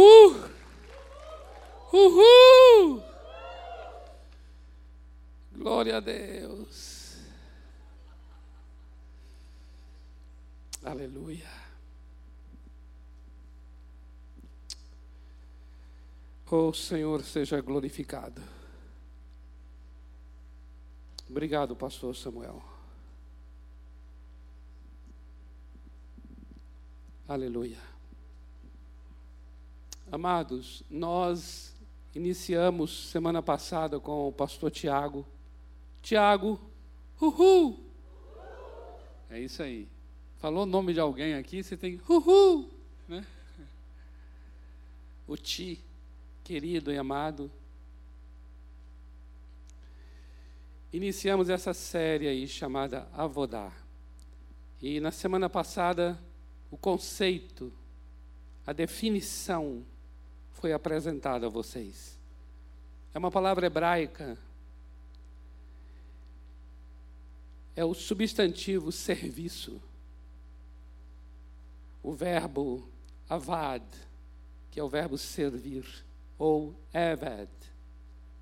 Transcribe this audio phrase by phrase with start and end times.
[0.00, 0.50] Uh!
[1.92, 3.02] Uhul!
[5.52, 7.18] Glória a Deus.
[10.82, 11.50] Aleluia.
[16.50, 18.40] Oh Senhor, seja glorificado.
[21.28, 22.62] Obrigado, pastor Samuel.
[27.28, 27.89] Aleluia.
[30.12, 31.72] Amados, nós
[32.12, 35.24] iniciamos semana passada com o pastor Tiago.
[36.02, 36.60] Tiago,
[37.20, 37.78] uhul!
[39.30, 39.86] É isso aí.
[40.38, 42.68] Falou o nome de alguém aqui, você tem uhul!
[43.06, 43.24] Né?
[45.28, 45.80] O Ti,
[46.42, 47.48] querido e amado.
[50.92, 53.72] Iniciamos essa série aí chamada Avodar.
[54.82, 56.18] E na semana passada,
[56.68, 57.72] o conceito,
[58.66, 59.84] a definição
[60.60, 62.18] foi apresentado a vocês.
[63.14, 64.36] É uma palavra hebraica.
[67.74, 69.80] É o substantivo serviço.
[72.02, 72.86] O verbo
[73.28, 73.82] avad,
[74.70, 75.86] que é o verbo servir,
[76.38, 77.50] ou eved,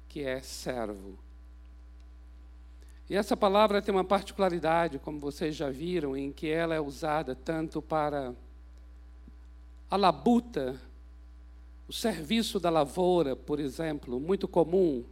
[0.09, 1.17] que é servo.
[3.09, 7.35] E essa palavra tem uma particularidade, como vocês já viram, em que ela é usada
[7.35, 8.35] tanto para
[9.91, 10.79] a labuta,
[11.89, 15.03] o serviço da lavoura, por exemplo, muito comum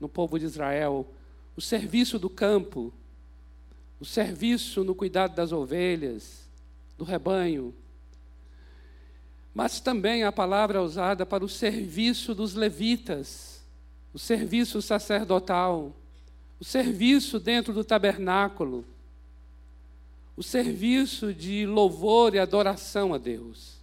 [0.00, 1.06] no povo de Israel,
[1.54, 2.90] o serviço do campo,
[4.00, 6.48] o serviço no cuidado das ovelhas,
[6.96, 7.74] do rebanho.
[9.54, 13.62] Mas também a palavra é usada para o serviço dos levitas,
[14.14, 15.94] o serviço sacerdotal,
[16.58, 18.82] o serviço dentro do tabernáculo,
[20.34, 23.81] o serviço de louvor e adoração a Deus.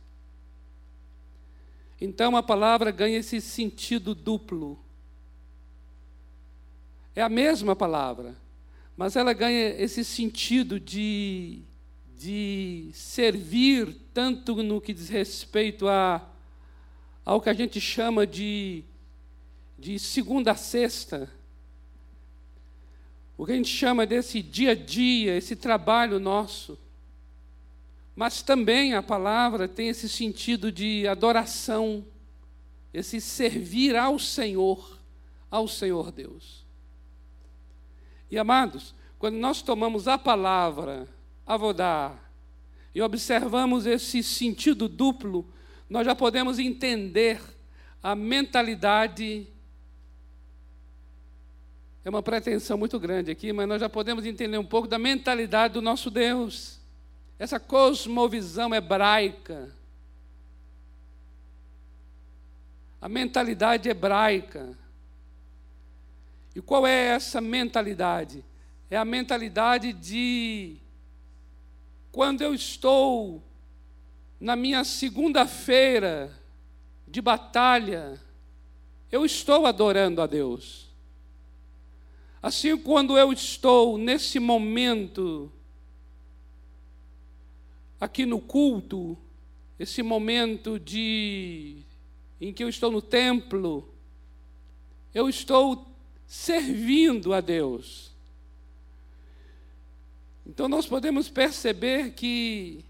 [2.01, 4.79] Então a palavra ganha esse sentido duplo.
[7.15, 8.35] É a mesma palavra,
[8.95, 11.61] mas ela ganha esse sentido de,
[12.17, 16.25] de servir, tanto no que diz respeito a,
[17.25, 18.83] ao que a gente chama de,
[19.77, 21.29] de segunda a sexta,
[23.37, 26.77] o que a gente chama desse dia a dia, esse trabalho nosso.
[28.19, 32.05] Mas também a palavra tem esse sentido de adoração,
[32.93, 34.99] esse servir ao Senhor,
[35.49, 36.65] ao Senhor Deus.
[38.29, 41.07] E amados, quando nós tomamos a palavra,
[41.47, 42.29] avodar,
[42.93, 45.47] e observamos esse sentido duplo,
[45.89, 47.39] nós já podemos entender
[48.03, 49.47] a mentalidade.
[52.03, 55.75] É uma pretensão muito grande aqui, mas nós já podemos entender um pouco da mentalidade
[55.75, 56.78] do nosso Deus
[57.39, 59.73] essa cosmovisão hebraica,
[63.01, 64.77] a mentalidade hebraica.
[66.53, 68.43] E qual é essa mentalidade?
[68.91, 70.75] É a mentalidade de
[72.11, 73.41] quando eu estou
[74.37, 76.37] na minha segunda-feira
[77.07, 78.19] de batalha,
[79.09, 80.89] eu estou adorando a Deus.
[82.41, 85.51] Assim, quando eu estou nesse momento
[87.99, 89.17] aqui no culto,
[89.77, 91.77] esse momento de
[92.39, 93.93] em que eu estou no templo,
[95.13, 95.85] eu estou
[96.25, 98.11] servindo a Deus.
[100.45, 102.85] Então nós podemos perceber que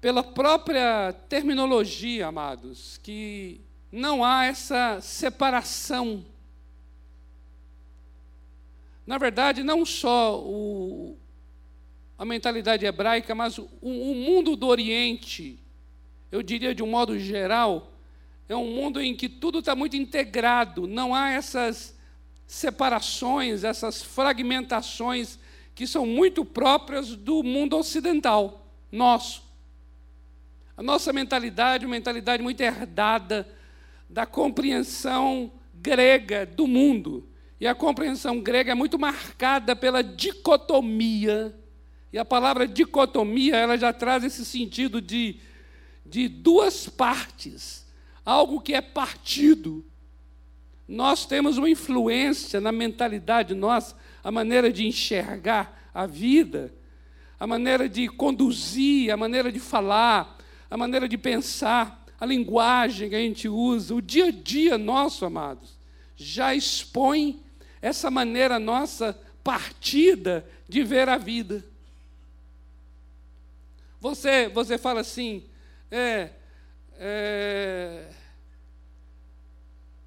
[0.00, 3.60] pela própria terminologia, amados, que
[3.90, 6.24] não há essa separação.
[9.06, 11.16] Na verdade, não só o,
[12.18, 15.56] a mentalidade hebraica, mas o, o mundo do Oriente,
[16.32, 17.92] eu diria de um modo geral,
[18.48, 21.96] é um mundo em que tudo está muito integrado, não há essas
[22.44, 25.38] separações, essas fragmentações
[25.74, 29.46] que são muito próprias do mundo ocidental, nosso.
[30.76, 33.46] A nossa mentalidade, uma mentalidade muito herdada
[34.08, 37.28] da compreensão grega do mundo.
[37.60, 41.54] E a compreensão grega é muito marcada pela dicotomia
[42.12, 45.36] e a palavra dicotomia, ela já traz esse sentido de,
[46.04, 47.86] de duas partes,
[48.24, 49.84] algo que é partido.
[50.86, 53.94] Nós temos uma influência na mentalidade nossa,
[54.24, 56.74] a maneira de enxergar a vida,
[57.38, 60.38] a maneira de conduzir, a maneira de falar,
[60.70, 65.26] a maneira de pensar, a linguagem que a gente usa, o dia a dia nosso,
[65.26, 65.78] amados,
[66.16, 67.42] já expõe
[67.82, 71.64] essa maneira nossa partida de ver a vida.
[74.00, 75.44] Você, você fala assim,
[75.90, 76.30] É,
[76.98, 78.08] é,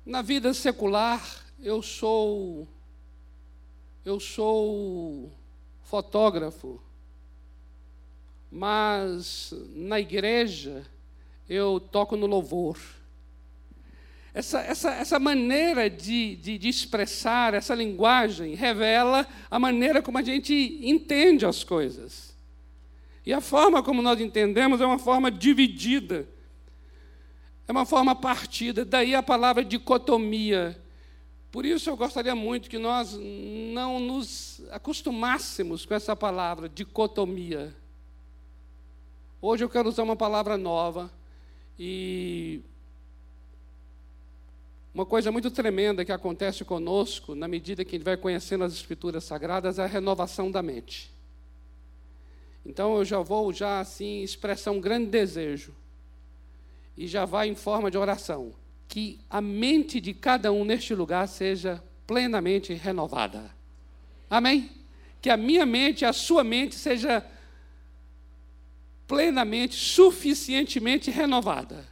[0.06, 2.68] na vida secular, eu sou
[4.04, 5.32] eu sou
[5.84, 6.82] fotógrafo,
[8.52, 10.86] mas na igreja
[11.48, 12.80] eu toco no louvor.
[14.34, 20.22] Essa, essa, essa maneira de, de, de, expressar, essa linguagem, revela a maneira como a
[20.22, 22.31] gente entende as coisas.
[23.26, 26.28] E a forma como nós entendemos é uma forma dividida,
[27.68, 30.80] é uma forma partida, daí a palavra dicotomia.
[31.52, 33.18] Por isso eu gostaria muito que nós
[33.74, 37.76] não nos acostumássemos com essa palavra, dicotomia.
[39.42, 41.12] Hoje eu quero usar uma palavra nova
[41.78, 42.62] e
[44.94, 48.74] uma coisa muito tremenda que acontece conosco, na medida que a gente vai conhecendo as
[48.74, 51.12] Escrituras Sagradas, é a renovação da mente.
[52.66, 55.76] Então eu já vou já assim expressar um grande desejo
[56.96, 58.54] e já vai em forma de oração
[58.88, 63.50] que a mente de cada um neste lugar seja plenamente renovada.
[64.30, 64.70] Amém?
[65.22, 67.26] Que a minha mente, a sua mente seja
[69.08, 71.92] plenamente, suficientemente renovada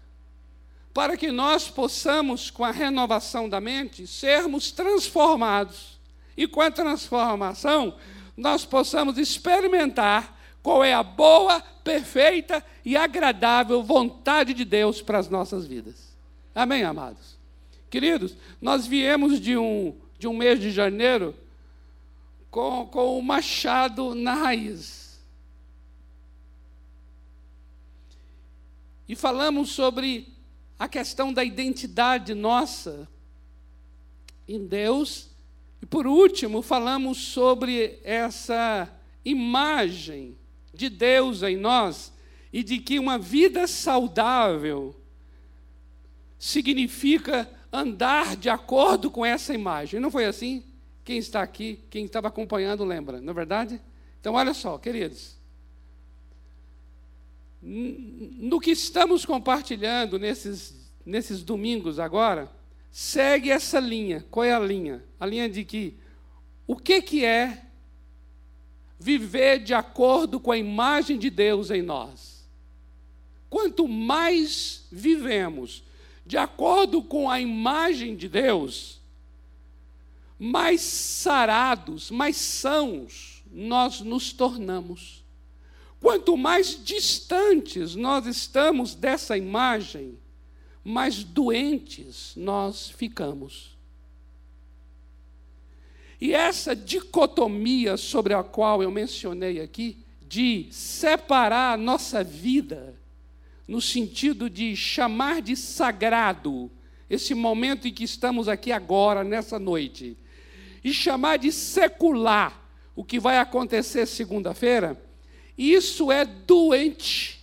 [0.94, 6.00] para que nós possamos, com a renovação da mente, sermos transformados.
[6.36, 7.95] E com a transformação,
[8.36, 15.29] nós possamos experimentar qual é a boa, perfeita e agradável vontade de Deus para as
[15.29, 16.15] nossas vidas.
[16.53, 17.38] Amém, amados?
[17.89, 21.35] Queridos, nós viemos de um, de um mês de janeiro
[22.51, 25.19] com, com o machado na raiz.
[29.07, 30.27] E falamos sobre
[30.77, 33.07] a questão da identidade nossa
[34.47, 35.29] em Deus.
[35.81, 38.91] E por último, falamos sobre essa
[39.25, 40.38] imagem
[40.80, 42.12] de Deus em nós
[42.52, 44.96] e de que uma vida saudável
[46.38, 50.00] significa andar de acordo com essa imagem.
[50.00, 50.64] Não foi assim?
[51.04, 53.81] Quem está aqui, quem estava acompanhando, lembra, não é verdade?
[54.20, 55.40] Então, olha só, queridos
[57.62, 62.50] no que estamos compartilhando nesses, nesses domingos agora,
[62.90, 64.26] segue essa linha.
[64.31, 65.04] Qual é a linha?
[65.20, 65.98] A linha de que
[66.66, 67.66] o que, que é
[69.00, 72.48] viver de acordo com a imagem de Deus em nós?
[73.50, 75.84] Quanto mais vivemos
[76.30, 79.00] de acordo com a imagem de Deus,
[80.38, 85.25] mais sarados, mais sãos nós nos tornamos.
[86.00, 90.19] Quanto mais distantes nós estamos dessa imagem,
[90.84, 93.75] mais doentes nós ficamos.
[96.19, 102.95] E essa dicotomia sobre a qual eu mencionei aqui, de separar a nossa vida,
[103.68, 106.69] no sentido de chamar de sagrado
[107.10, 110.16] esse momento em que estamos aqui agora, nessa noite,
[110.83, 112.62] e chamar de secular
[112.95, 115.01] o que vai acontecer segunda-feira,
[115.57, 117.39] isso é doente.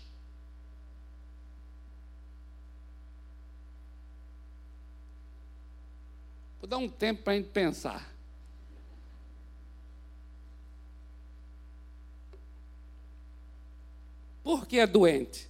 [6.61, 8.16] Vou dar um tempo para a gente pensar.
[14.47, 15.49] Por que é doente?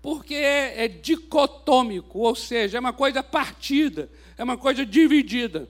[0.00, 5.68] Porque é, é dicotômico, ou seja, é uma coisa partida, é uma coisa dividida.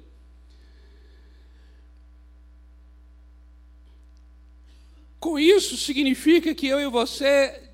[5.18, 7.70] Com isso, significa que eu e você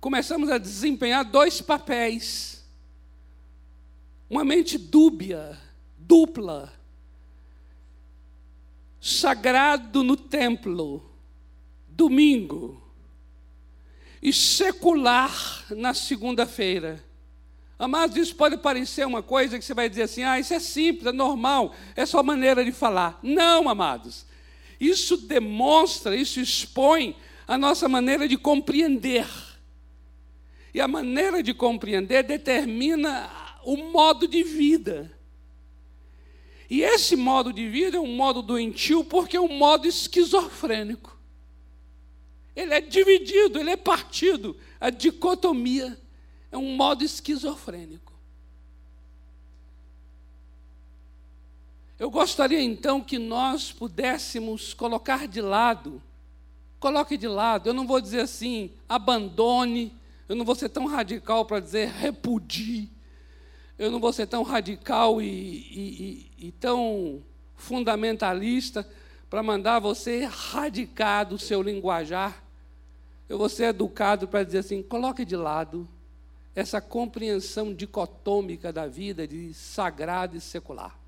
[0.00, 2.66] começamos a desempenhar dois papéis.
[4.30, 5.60] Uma mente dúbia,
[5.98, 6.72] dupla.
[8.98, 11.04] Sagrado no templo,
[11.86, 12.79] domingo.
[14.22, 17.02] E secular na segunda-feira.
[17.78, 21.06] Amados, isso pode parecer uma coisa que você vai dizer assim: ah, isso é simples,
[21.06, 23.18] é normal, é só maneira de falar.
[23.22, 24.26] Não, amados.
[24.78, 27.16] Isso demonstra, isso expõe
[27.48, 29.26] a nossa maneira de compreender.
[30.72, 33.28] E a maneira de compreender determina
[33.64, 35.10] o modo de vida.
[36.68, 41.09] E esse modo de vida é um modo doentio porque é um modo esquizofrênico.
[42.60, 44.54] Ele é dividido, ele é partido.
[44.78, 45.98] A dicotomia
[46.52, 48.12] é um modo esquizofrênico.
[51.98, 56.02] Eu gostaria então que nós pudéssemos colocar de lado,
[56.78, 59.94] coloque de lado, eu não vou dizer assim, abandone,
[60.28, 62.90] eu não vou ser tão radical para dizer repudie,
[63.78, 67.22] eu não vou ser tão radical e, e, e, e tão
[67.54, 68.86] fundamentalista
[69.30, 72.49] para mandar você erradicar do seu linguajar.
[73.30, 75.88] Eu vou ser educado para dizer assim: coloque de lado
[76.52, 80.98] essa compreensão dicotômica da vida de sagrado e secular.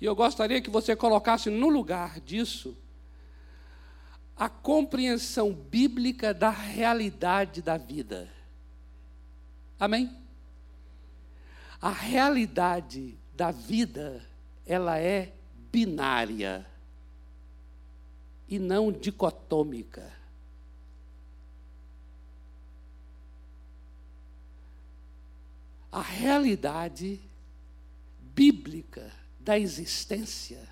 [0.00, 2.76] E eu gostaria que você colocasse no lugar disso
[4.36, 8.28] a compreensão bíblica da realidade da vida.
[9.78, 10.10] Amém?
[11.80, 14.26] A realidade da vida,
[14.66, 15.32] ela é
[15.70, 16.66] binária
[18.48, 20.25] e não dicotômica.
[25.96, 27.18] A realidade
[28.20, 29.10] bíblica
[29.40, 30.68] da existência,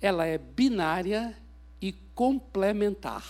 [0.00, 1.38] ela é binária
[1.80, 3.24] e complementar.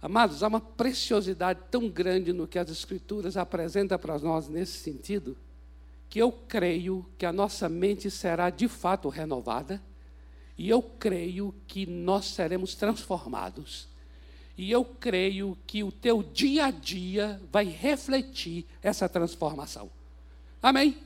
[0.00, 5.36] Amados, há uma preciosidade tão grande no que as Escrituras apresentam para nós nesse sentido,
[6.08, 9.82] que eu creio que a nossa mente será de fato renovada,
[10.56, 13.87] e eu creio que nós seremos transformados.
[14.58, 19.88] E eu creio que o teu dia a dia vai refletir essa transformação.
[20.60, 20.98] Amém?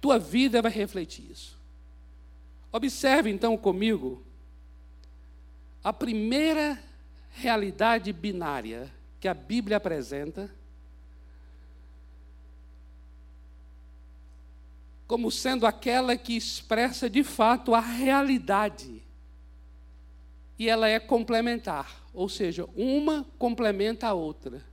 [0.00, 1.60] Tua vida vai refletir isso.
[2.72, 4.22] Observe então comigo
[5.84, 6.82] a primeira
[7.32, 10.50] realidade binária que a Bíblia apresenta
[15.06, 19.02] como sendo aquela que expressa de fato a realidade.
[20.56, 24.64] E ela é complementar, ou seja, uma complementa a outra.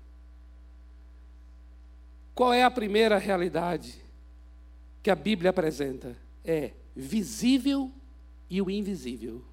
[2.34, 3.96] Qual é a primeira realidade
[5.02, 6.16] que a Bíblia apresenta?
[6.44, 7.92] É visível
[8.50, 9.44] e o invisível.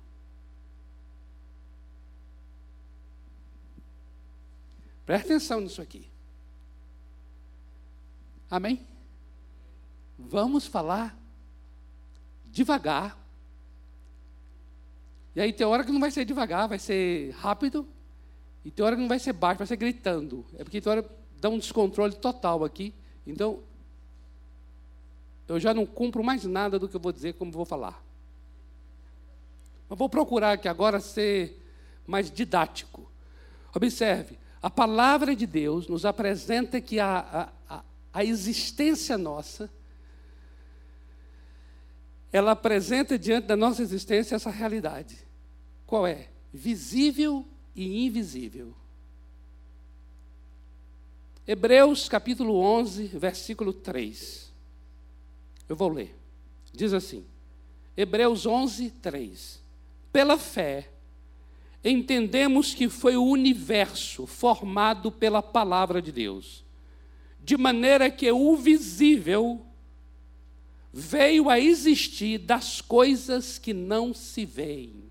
[5.04, 6.08] Presta atenção nisso aqui.
[8.50, 8.86] Amém?
[10.18, 11.18] Vamos falar
[12.46, 13.18] devagar.
[15.34, 17.86] E aí tem hora que não vai ser devagar, vai ser rápido.
[18.64, 20.44] E tem hora que não vai ser baixo, vai ser gritando.
[20.56, 21.04] É porque tem hora
[21.40, 22.94] dá um descontrole total aqui.
[23.26, 23.60] Então,
[25.46, 28.02] eu já não cumpro mais nada do que eu vou dizer, como vou falar.
[29.88, 31.60] Mas vou procurar aqui agora ser
[32.06, 33.06] mais didático.
[33.74, 39.70] Observe, a palavra de Deus nos apresenta que a, a, a existência nossa,
[42.34, 45.16] ela apresenta diante da nossa existência essa realidade.
[45.86, 46.26] Qual é?
[46.52, 48.74] Visível e invisível.
[51.46, 54.52] Hebreus capítulo 11, versículo 3.
[55.68, 56.12] Eu vou ler.
[56.72, 57.24] Diz assim,
[57.96, 59.62] Hebreus 11, 3.
[60.12, 60.90] Pela fé,
[61.84, 66.64] entendemos que foi o universo formado pela palavra de Deus,
[67.38, 69.64] de maneira que o visível
[70.96, 75.10] veio a existir das coisas que não se veem.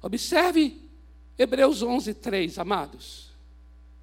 [0.00, 0.80] Observe
[1.36, 3.30] Hebreus 11, 3, amados.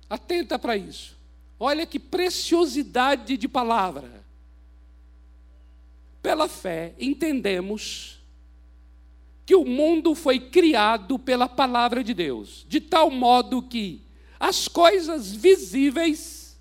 [0.10, 1.16] Atenta para isso.
[1.58, 4.26] Olha que preciosidade de palavra.
[6.22, 8.20] Pela fé, entendemos
[9.46, 14.02] que o mundo foi criado pela palavra de Deus, de tal modo que
[14.42, 16.60] as coisas visíveis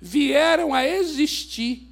[0.00, 1.88] vieram a existir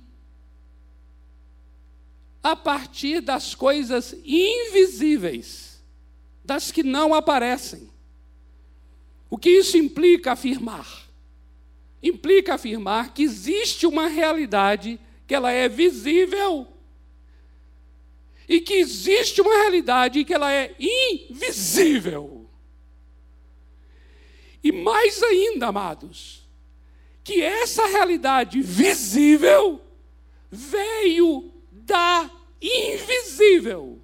[2.41, 5.83] a partir das coisas invisíveis,
[6.45, 7.91] das que não aparecem.
[9.29, 11.09] O que isso implica afirmar?
[12.01, 16.69] Implica afirmar que existe uma realidade que ela é visível
[18.49, 22.42] e que existe uma realidade que ela é invisível.
[24.63, 26.49] E mais ainda, amados,
[27.25, 29.81] que essa realidade visível
[30.51, 34.01] veio da invisível.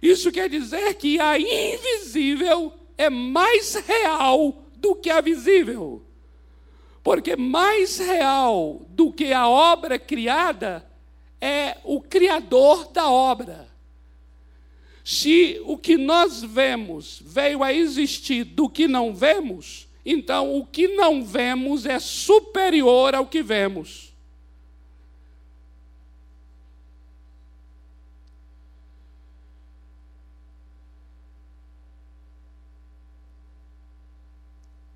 [0.00, 6.02] Isso quer dizer que a invisível é mais real do que a visível.
[7.02, 10.88] Porque mais real do que a obra criada
[11.40, 13.71] é o criador da obra.
[15.04, 20.88] Se o que nós vemos veio a existir do que não vemos, então o que
[20.88, 24.12] não vemos é superior ao que vemos.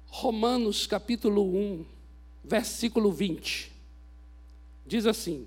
[0.07, 1.85] Romanos capítulo 1,
[2.43, 3.71] versículo 20.
[4.87, 5.47] Diz assim: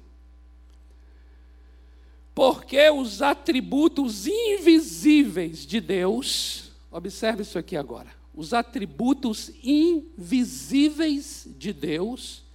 [2.39, 12.45] Porque os atributos invisíveis de Deus, observe isso aqui agora, os atributos invisíveis de Deus,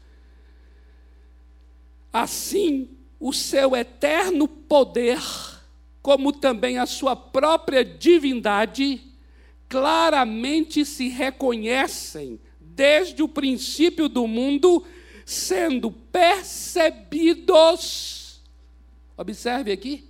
[2.10, 2.88] assim
[3.20, 5.20] o seu eterno poder,
[6.00, 9.02] como também a sua própria divindade,
[9.68, 14.82] claramente se reconhecem desde o princípio do mundo,
[15.26, 18.23] sendo percebidos.
[19.16, 20.08] Observe aqui.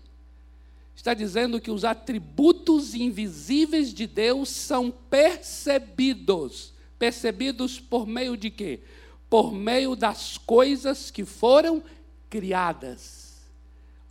[0.94, 6.72] Está dizendo que os atributos invisíveis de Deus são percebidos.
[6.98, 8.80] Percebidos por meio de quê?
[9.28, 11.82] Por meio das coisas que foram
[12.30, 13.42] criadas.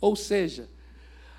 [0.00, 0.68] Ou seja,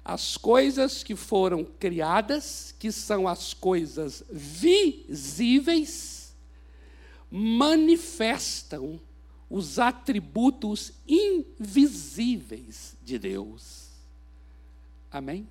[0.04, 6.16] as coisas que foram criadas, que são as coisas visíveis,
[7.30, 9.00] manifestam
[9.50, 13.90] os atributos invisíveis de Deus.
[15.12, 15.48] Amém?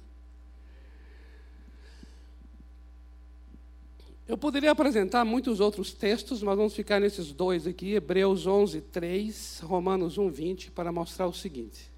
[4.26, 9.60] Eu poderia apresentar muitos outros textos, mas vamos ficar nesses dois aqui, Hebreus 11, 3,
[9.62, 11.92] Romanos 1, 20, para mostrar o seguinte.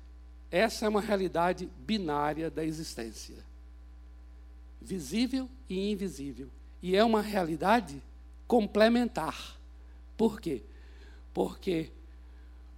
[0.51, 3.37] Essa é uma realidade binária da existência.
[4.81, 6.49] Visível e invisível.
[6.83, 8.03] E é uma realidade
[8.47, 9.57] complementar.
[10.17, 10.63] Por quê?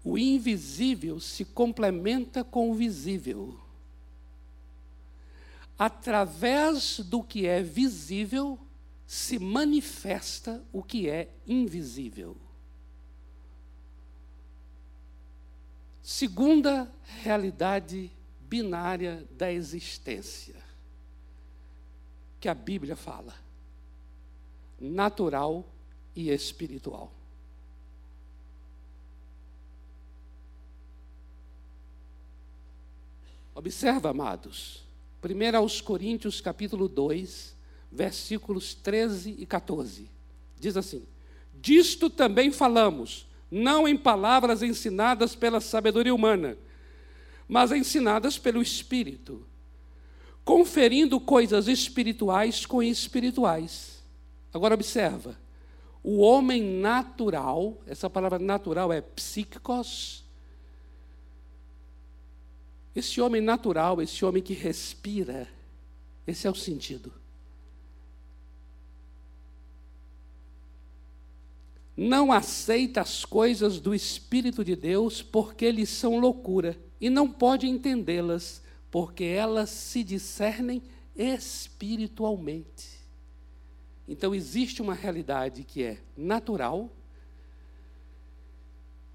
[0.04, 3.58] O invisível se complementa com o visível.
[5.78, 8.58] Através do que é visível,
[9.06, 12.36] se manifesta o que é invisível.
[16.02, 18.10] Segunda realidade
[18.40, 20.56] binária da existência,
[22.40, 23.34] que a Bíblia fala:
[24.80, 25.64] natural
[26.16, 27.17] e espiritual.
[33.58, 34.84] Observa, amados,
[35.20, 37.56] 1 aos Coríntios capítulo 2,
[37.90, 40.08] versículos 13 e 14.
[40.60, 41.04] Diz assim:
[41.52, 46.56] Disto também falamos, não em palavras ensinadas pela sabedoria humana,
[47.48, 49.44] mas ensinadas pelo Espírito,
[50.44, 54.04] conferindo coisas espirituais com espirituais.
[54.54, 55.36] Agora observa,
[56.00, 60.27] o homem natural, essa palavra natural é psíquicos,
[62.98, 65.48] esse homem natural, esse homem que respira,
[66.26, 67.12] esse é o sentido.
[71.96, 77.66] Não aceita as coisas do Espírito de Deus porque eles são loucura e não pode
[77.66, 80.82] entendê-las porque elas se discernem
[81.16, 82.98] espiritualmente.
[84.06, 86.90] Então existe uma realidade que é natural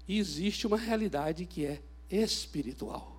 [0.06, 3.13] e existe uma realidade que é espiritual.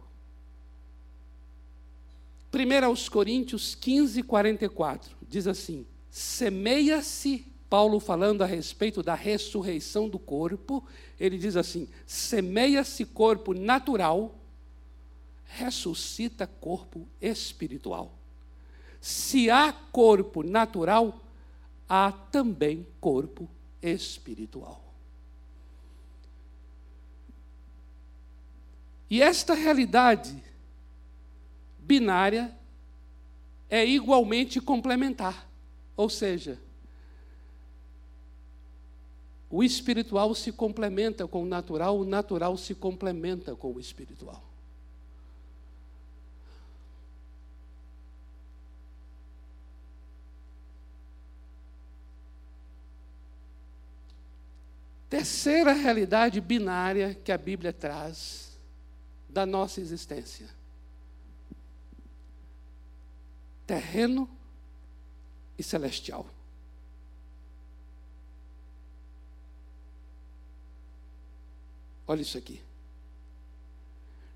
[2.56, 10.18] 1 aos Coríntios 15, 44, diz assim: semeia-se, Paulo falando a respeito da ressurreição do
[10.18, 10.82] corpo,
[11.20, 14.34] ele diz assim: semeia-se corpo natural,
[15.44, 18.18] ressuscita corpo espiritual.
[19.02, 21.22] Se há corpo natural,
[21.90, 23.50] há também corpo
[23.82, 24.82] espiritual.
[29.10, 30.42] E esta realidade
[31.86, 32.52] binária
[33.70, 35.48] é igualmente complementar.
[35.96, 36.60] Ou seja,
[39.50, 44.44] o espiritual se complementa com o natural, o natural se complementa com o espiritual.
[55.08, 58.58] Terceira realidade binária que a Bíblia traz
[59.30, 60.55] da nossa existência
[63.66, 64.30] terreno
[65.58, 66.26] e celestial.
[72.08, 72.62] Olha isso aqui.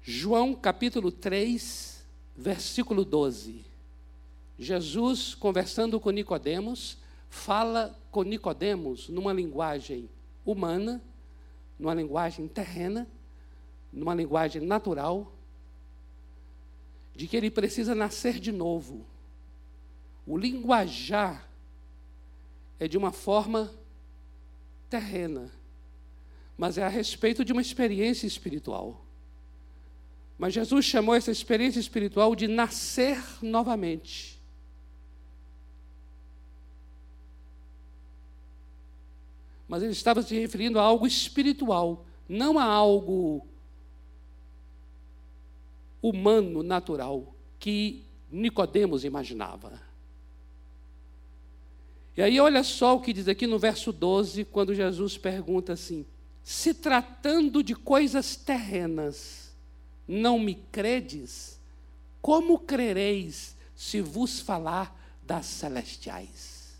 [0.01, 2.03] João capítulo 3,
[2.35, 3.63] versículo 12.
[4.57, 6.97] Jesus, conversando com Nicodemos,
[7.29, 10.09] fala com Nicodemos numa linguagem
[10.43, 11.01] humana,
[11.77, 13.07] numa linguagem terrena,
[13.93, 15.31] numa linguagem natural,
[17.15, 19.05] de que ele precisa nascer de novo.
[20.29, 21.49] O linguajar
[22.79, 23.73] é de uma forma
[24.87, 25.51] terrena,
[26.55, 29.03] mas é a respeito de uma experiência espiritual.
[30.37, 34.39] Mas Jesus chamou essa experiência espiritual de nascer novamente.
[39.67, 43.47] Mas ele estava se referindo a algo espiritual, não a algo
[46.03, 49.88] humano, natural, que Nicodemos imaginava.
[52.19, 56.05] E aí olha só o que diz aqui no verso 12, quando Jesus pergunta assim:
[56.43, 59.55] se tratando de coisas terrenas,
[60.05, 61.57] não me credes,
[62.21, 66.73] como crereis se vos falar das celestiais?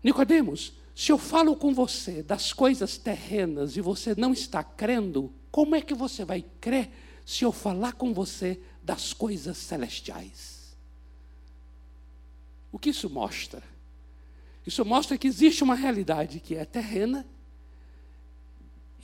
[0.00, 5.74] Nicodemos, se eu falo com você das coisas terrenas e você não está crendo, como
[5.74, 6.88] é que você vai crer
[7.26, 10.74] se eu falar com você das coisas celestiais?
[12.72, 13.62] O que isso mostra?
[14.66, 17.26] Isso mostra que existe uma realidade que é terrena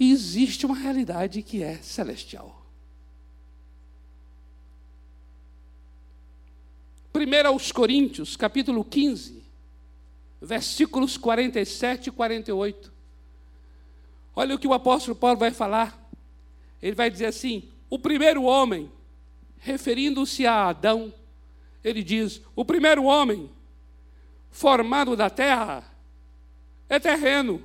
[0.00, 2.64] e existe uma realidade que é celestial.
[7.12, 9.44] Primeiro aos Coríntios, capítulo 15,
[10.40, 12.90] versículos 47 e 48.
[14.34, 16.10] Olha o que o apóstolo Paulo vai falar.
[16.80, 18.90] Ele vai dizer assim: o primeiro homem,
[19.64, 21.12] referindo-se a Adão,
[21.82, 23.50] ele diz: o primeiro homem
[24.50, 25.82] formado da terra
[26.86, 27.62] é terreno.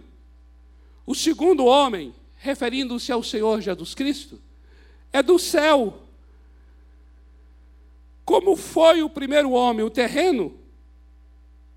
[1.06, 4.40] O segundo homem, referindo-se ao Senhor Jesus Cristo,
[5.12, 6.02] é do céu.
[8.24, 10.58] Como foi o primeiro homem, o terreno,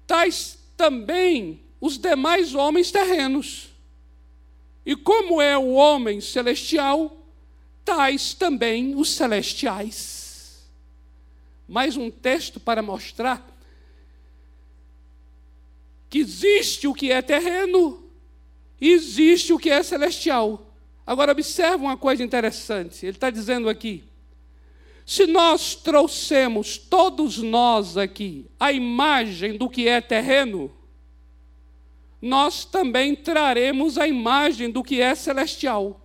[0.07, 3.71] tais também os demais homens terrenos.
[4.87, 7.22] E como é o homem celestial,
[7.85, 10.71] tais também os celestiais.
[11.69, 13.49] Mais um texto para mostrar
[16.11, 18.05] que existe o que é terreno
[18.79, 20.71] e existe o que é celestial.
[21.07, 23.07] Agora, observe uma coisa interessante.
[23.07, 24.05] Ele está dizendo aqui:
[25.07, 30.71] se nós trouxemos, todos nós aqui, a imagem do que é terreno,
[32.21, 36.02] nós também traremos a imagem do que é celestial.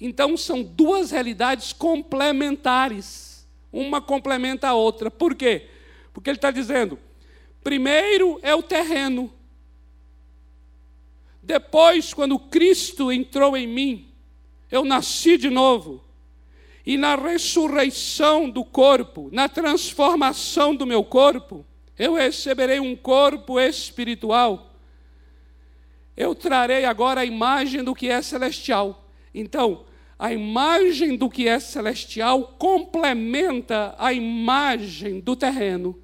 [0.00, 3.46] Então, são duas realidades complementares.
[3.72, 5.10] Uma complementa a outra.
[5.10, 5.68] Por quê?
[6.12, 6.98] Porque ele está dizendo:
[7.62, 9.32] primeiro é o terreno,
[11.44, 14.08] depois, quando Cristo entrou em mim,
[14.70, 16.02] eu nasci de novo.
[16.86, 21.64] E na ressurreição do corpo, na transformação do meu corpo,
[21.98, 24.74] eu receberei um corpo espiritual.
[26.16, 29.03] Eu trarei agora a imagem do que é celestial.
[29.34, 29.84] Então,
[30.18, 35.98] a imagem do que é celestial complementa a imagem do terreno.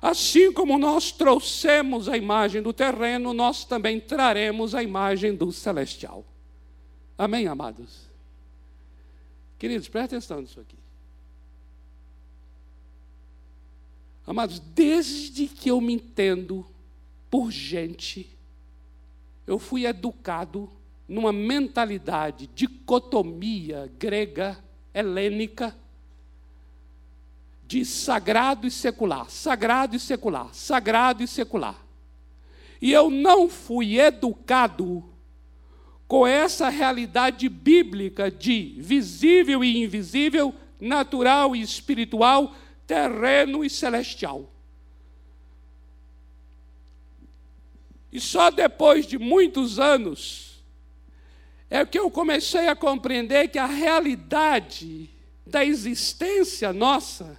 [0.00, 6.24] Assim como nós trouxemos a imagem do terreno, nós também traremos a imagem do celestial.
[7.18, 8.08] Amém, amados?
[9.58, 10.76] Queridos, prestem atenção nisso aqui.
[14.26, 16.64] Amados, desde que eu me entendo
[17.28, 18.30] por gente,
[19.46, 20.70] eu fui educado
[21.10, 24.56] numa mentalidade dicotomia grega,
[24.94, 25.76] helênica,
[27.66, 31.84] de sagrado e secular, sagrado e secular, sagrado e secular.
[32.80, 35.04] E eu não fui educado
[36.06, 42.54] com essa realidade bíblica de visível e invisível, natural e espiritual,
[42.86, 44.48] terreno e celestial.
[48.12, 50.49] E só depois de muitos anos
[51.70, 55.08] é que eu comecei a compreender que a realidade
[55.46, 57.38] da existência nossa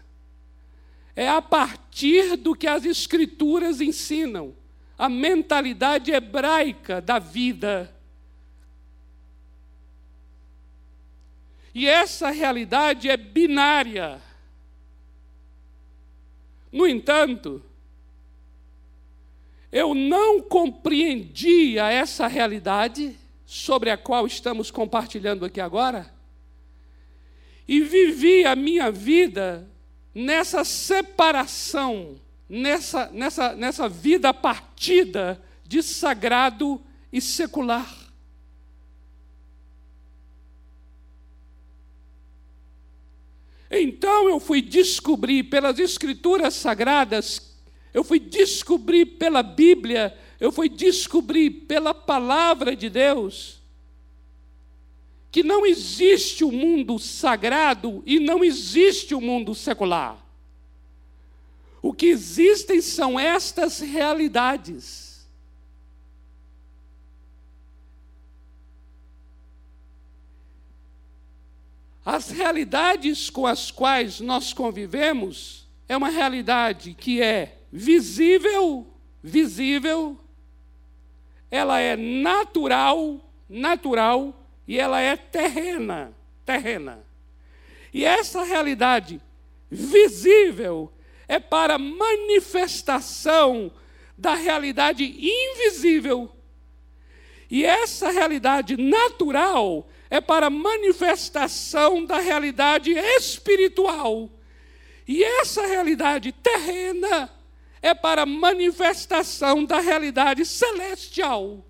[1.14, 4.56] é a partir do que as Escrituras ensinam,
[4.98, 7.94] a mentalidade hebraica da vida.
[11.76, 14.22] E essa realidade é binária.
[16.72, 17.62] No entanto,
[19.72, 23.18] eu não compreendia essa realidade
[23.52, 26.10] sobre a qual estamos compartilhando aqui agora,
[27.68, 29.70] e vivi a minha vida
[30.16, 32.16] nessa separação,
[32.48, 37.94] nessa, nessa, nessa vida partida de sagrado e secular.
[43.70, 47.54] Então eu fui descobrir pelas Escrituras Sagradas,
[47.94, 53.62] eu fui descobrir pela Bíblia, eu fui descobrir pela palavra de Deus,
[55.32, 60.18] que não existe o mundo sagrado e não existe o mundo secular.
[61.80, 65.28] O que existem são estas realidades.
[72.04, 78.88] As realidades com as quais nós convivemos é uma realidade que é visível,
[79.24, 80.18] visível,
[81.52, 84.34] ela é natural, natural
[84.66, 86.14] e ela é terrena,
[86.46, 87.06] terrena.
[87.94, 89.22] E essa realidade
[89.70, 90.92] visível
[91.28, 93.70] é para manifestação
[94.18, 96.32] da realidade invisível.
[97.50, 104.30] E essa realidade natural é para manifestação da realidade espiritual.
[105.06, 107.30] E essa realidade terrena
[107.82, 111.66] é para manifestação da realidade celestial.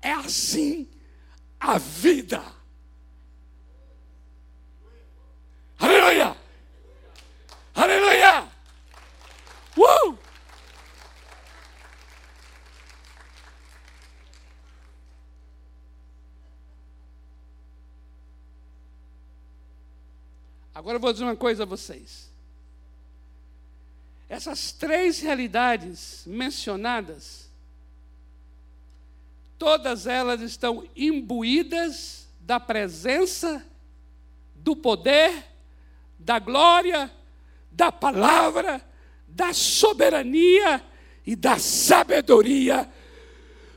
[0.00, 0.88] É assim
[1.58, 2.42] a vida.
[5.78, 6.36] Aleluia!
[7.74, 8.48] Aleluia!
[9.76, 10.18] Uh!
[20.74, 22.29] Agora eu vou dizer uma coisa a vocês.
[24.30, 27.50] Essas três realidades mencionadas,
[29.58, 33.66] todas elas estão imbuídas da presença,
[34.54, 35.44] do poder,
[36.16, 37.10] da glória,
[37.72, 38.80] da palavra,
[39.26, 40.80] da soberania
[41.26, 42.88] e da sabedoria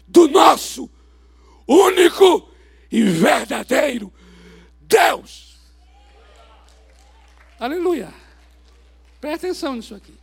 [0.07, 0.87] do nosso
[1.67, 2.53] único
[2.91, 4.13] e verdadeiro
[4.79, 5.57] Deus.
[7.59, 8.13] Aleluia.
[9.19, 10.22] Presta atenção nisso aqui.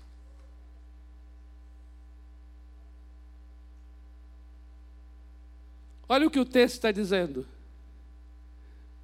[6.12, 7.46] Olha o que o texto está dizendo.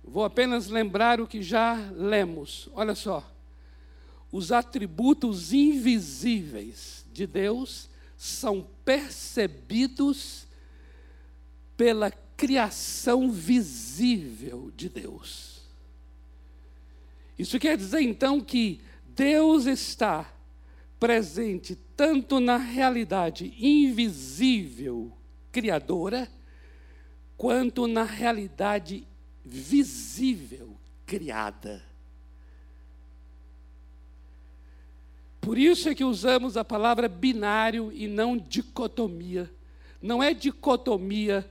[0.02, 2.68] Vou apenas lembrar o que já lemos.
[2.74, 3.32] Olha só.
[4.32, 10.48] Os atributos invisíveis de Deus são percebidos
[11.76, 15.62] pela criação visível de Deus.
[17.38, 18.80] Isso quer dizer então que
[19.14, 20.28] Deus está
[20.98, 25.12] presente tanto na realidade invisível
[25.52, 26.28] criadora,
[27.36, 29.06] quanto na realidade
[29.44, 31.84] visível criada.
[35.40, 39.48] Por isso é que usamos a palavra binário e não dicotomia.
[40.02, 41.48] Não é dicotomia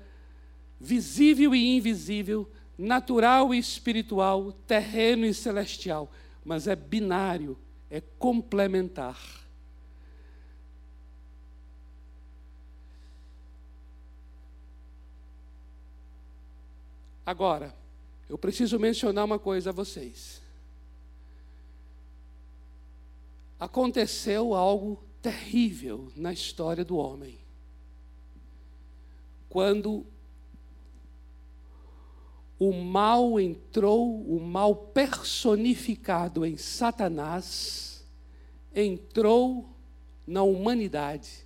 [0.79, 6.11] visível e invisível, natural e espiritual, terreno e celestial,
[6.43, 7.57] mas é binário,
[7.89, 9.44] é complementar.
[17.25, 17.75] Agora,
[18.29, 20.41] eu preciso mencionar uma coisa a vocês.
[23.59, 27.39] Aconteceu algo terrível na história do homem.
[29.49, 30.05] Quando
[32.59, 38.05] o mal entrou, o mal personificado em Satanás,
[38.73, 39.69] entrou
[40.27, 41.44] na humanidade.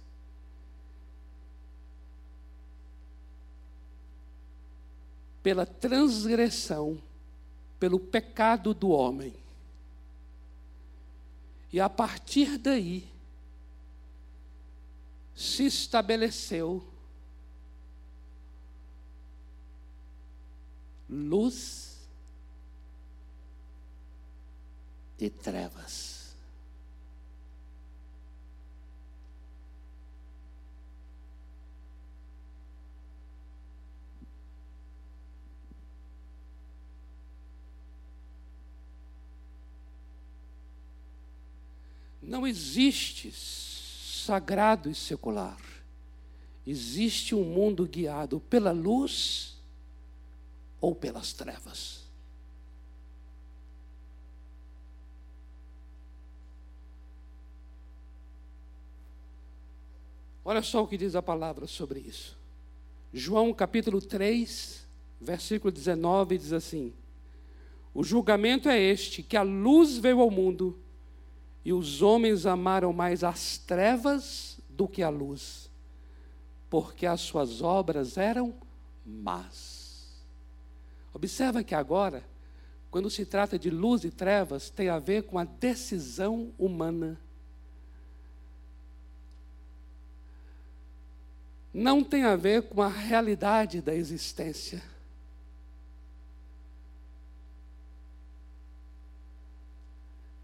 [5.49, 7.01] Pela transgressão,
[7.79, 9.33] pelo pecado do homem.
[11.73, 13.11] E a partir daí,
[15.35, 16.87] se estabeleceu
[21.09, 21.97] luz
[25.17, 26.18] e trevas.
[42.29, 45.59] Não existe sagrado e secular.
[46.65, 49.57] Existe um mundo guiado pela luz
[50.79, 52.03] ou pelas trevas.
[60.45, 62.37] Olha só o que diz a palavra sobre isso.
[63.11, 64.85] João capítulo 3,
[65.19, 66.93] versículo 19 diz assim:
[67.91, 70.77] O julgamento é este, que a luz veio ao mundo,
[71.63, 75.69] e os homens amaram mais as trevas do que a luz,
[76.69, 78.53] porque as suas obras eram
[79.05, 79.79] más.
[81.13, 82.23] Observa que agora,
[82.89, 87.19] quando se trata de luz e trevas, tem a ver com a decisão humana.
[91.73, 94.81] Não tem a ver com a realidade da existência.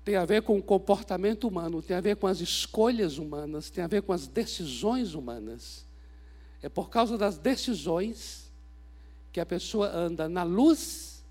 [0.05, 3.83] Tem a ver com o comportamento humano, tem a ver com as escolhas humanas, tem
[3.83, 5.83] a ver com as decisões humanas.
[6.61, 8.51] É por causa das decisões
[9.33, 11.25] que a pessoa anda na luz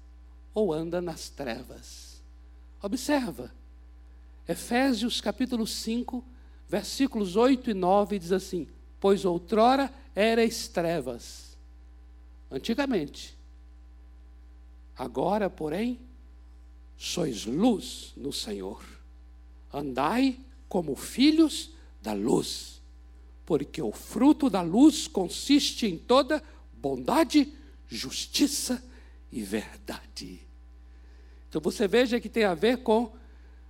[0.53, 2.21] ou anda nas trevas.
[2.83, 3.55] Observa,
[4.47, 6.23] Efésios capítulo 5,
[6.69, 8.67] versículos 8 e 9 diz assim:
[8.99, 11.57] Pois outrora erais trevas,
[12.51, 13.39] antigamente,
[14.99, 16.01] agora, porém,
[16.97, 18.83] sois luz no Senhor.
[19.73, 22.81] Andai como filhos da luz,
[23.45, 26.43] porque o fruto da luz consiste em toda
[26.75, 27.53] bondade,
[27.89, 28.83] justiça
[29.33, 30.41] e verdade.
[31.49, 33.13] Então você veja que tem a ver com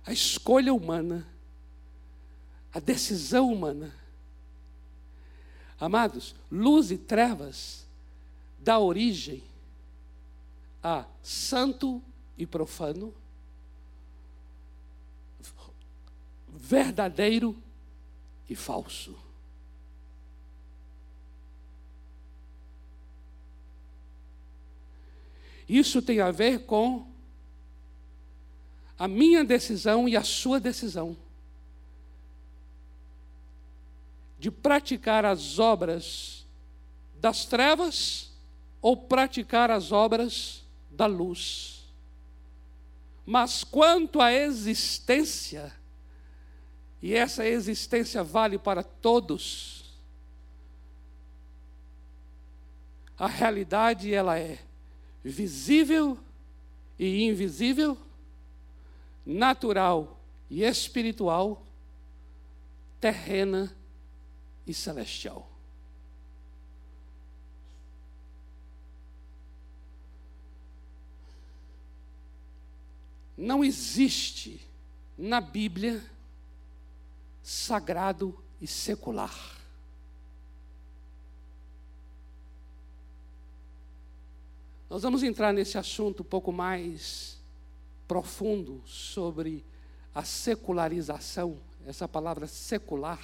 [0.05, 1.27] a escolha humana,
[2.73, 3.93] a decisão humana.
[5.79, 7.85] Amados, luz e trevas
[8.59, 9.43] dá origem
[10.81, 12.01] a santo
[12.37, 13.13] e profano,
[16.49, 17.55] verdadeiro
[18.49, 19.15] e falso.
[25.67, 27.07] Isso tem a ver com
[28.97, 31.17] a minha decisão e a sua decisão
[34.37, 36.45] de praticar as obras
[37.15, 38.31] das trevas
[38.81, 41.74] ou praticar as obras da luz.
[43.25, 45.73] Mas quanto à existência,
[47.01, 49.99] e essa existência vale para todos,
[53.17, 54.59] a realidade ela é
[55.23, 56.19] visível
[56.99, 57.97] e invisível,
[59.25, 61.65] natural e espiritual,
[62.99, 63.75] terrena
[64.67, 65.54] e celestial.
[73.37, 74.61] Não existe
[75.17, 76.03] na Bíblia
[77.43, 79.55] sagrado e secular.
[84.89, 87.37] Nós vamos entrar nesse assunto um pouco mais
[88.07, 89.65] profundo sobre
[90.13, 93.19] a secularização, essa palavra secular,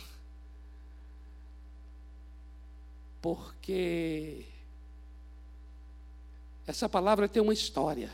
[3.22, 4.46] porque
[6.68, 8.12] essa palavra tem uma história.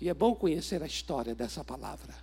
[0.00, 2.14] E é bom conhecer a história dessa palavra.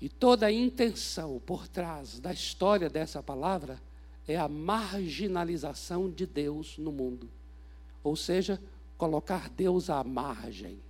[0.00, 3.80] E toda a intenção por trás da história dessa palavra
[4.28, 7.28] é a marginalização de Deus no mundo.
[8.04, 8.60] Ou seja,
[8.98, 10.80] colocar Deus à margem.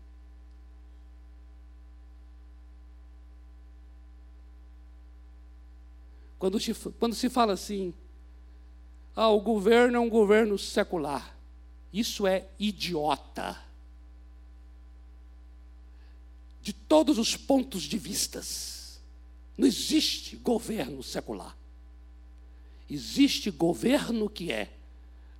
[6.39, 7.95] Quando se, quando se fala assim,
[9.15, 11.35] ah, o governo é um governo secular,
[11.93, 13.66] isso é idiota.
[16.67, 19.01] De todos os pontos de vistas,
[19.57, 21.57] não existe governo secular.
[22.91, 24.73] Existe governo que é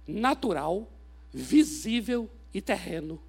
[0.07, 0.89] natural,
[1.35, 3.21] visível e terreno.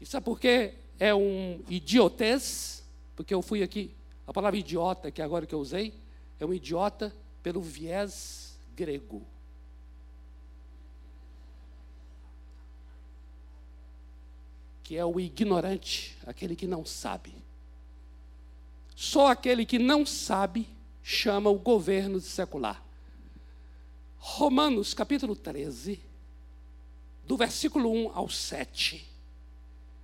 [0.00, 2.82] E sabe por que é um idiotez?
[3.14, 3.94] Porque eu fui aqui,
[4.26, 5.92] a palavra idiota, que agora que eu usei,
[6.38, 9.26] é um idiota pelo viés grego.
[14.90, 17.32] Que é o ignorante, aquele que não sabe.
[18.96, 20.66] Só aquele que não sabe
[21.00, 22.84] chama o governo de secular.
[24.18, 26.00] Romanos capítulo 13,
[27.24, 29.06] do versículo 1 ao 7,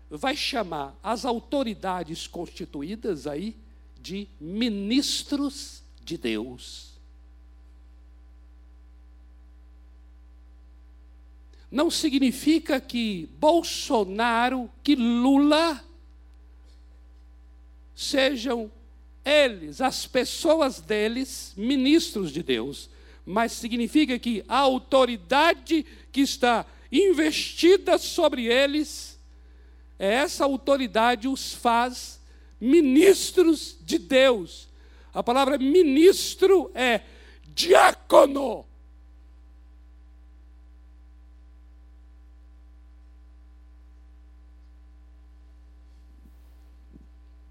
[0.09, 3.57] vai chamar as autoridades constituídas aí
[4.01, 6.96] de ministros de Deus.
[11.70, 15.83] Não significa que Bolsonaro, que Lula
[17.94, 18.70] sejam
[19.24, 22.88] eles, as pessoas deles, ministros de Deus,
[23.24, 29.18] mas significa que a autoridade que está investida sobre eles,
[29.98, 32.20] é essa autoridade os faz
[32.61, 34.68] ministros de Deus.
[35.12, 37.00] A palavra ministro é
[37.55, 38.64] diácono.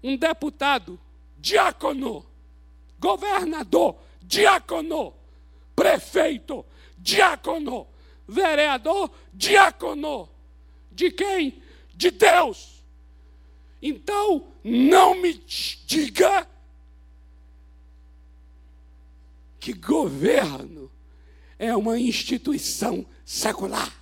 [0.06, 1.00] Um deputado
[1.36, 2.24] diácono,
[2.96, 5.12] governador, diácono,
[5.74, 6.64] prefeito,
[6.96, 7.88] diácono,
[8.28, 10.28] vereador, diácono.
[10.92, 11.60] De quem?
[11.92, 12.84] De Deus.
[13.82, 16.46] Então, não me diga
[19.58, 20.88] que governo
[21.58, 23.92] é uma instituição secular.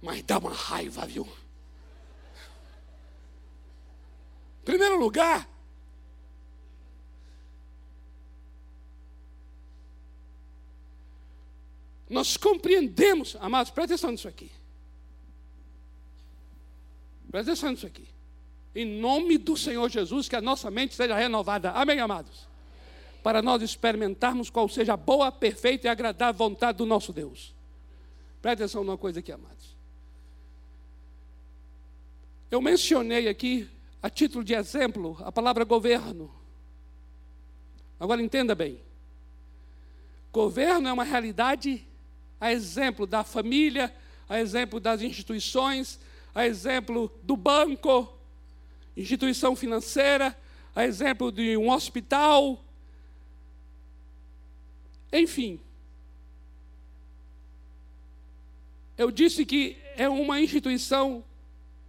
[0.01, 1.25] Mas dá uma raiva, viu?
[1.25, 1.43] Em
[4.65, 5.49] primeiro lugar,
[12.09, 14.51] nós compreendemos, amados, presta atenção nisso aqui.
[17.31, 18.07] Presta atenção nisso aqui.
[18.75, 21.73] Em nome do Senhor Jesus, que a nossa mente seja renovada.
[21.73, 22.47] Amém, amados?
[23.23, 27.55] Para nós experimentarmos qual seja a boa, perfeita e agradável vontade do nosso Deus.
[28.41, 29.77] Presta atenção numa coisa aqui, amados.
[32.51, 33.69] Eu mencionei aqui,
[34.03, 36.29] a título de exemplo, a palavra governo.
[38.01, 38.81] Agora entenda bem.
[40.33, 41.87] Governo é uma realidade
[42.41, 43.95] a exemplo da família,
[44.29, 46.01] a exemplo das instituições,
[46.35, 48.13] a exemplo do banco,
[48.97, 50.37] instituição financeira,
[50.75, 52.61] a exemplo de um hospital.
[55.13, 55.61] Enfim.
[58.99, 61.23] Eu disse que é uma instituição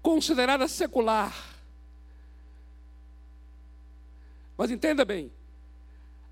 [0.02, 1.53] considerada secular.
[4.64, 5.30] Mas entenda bem,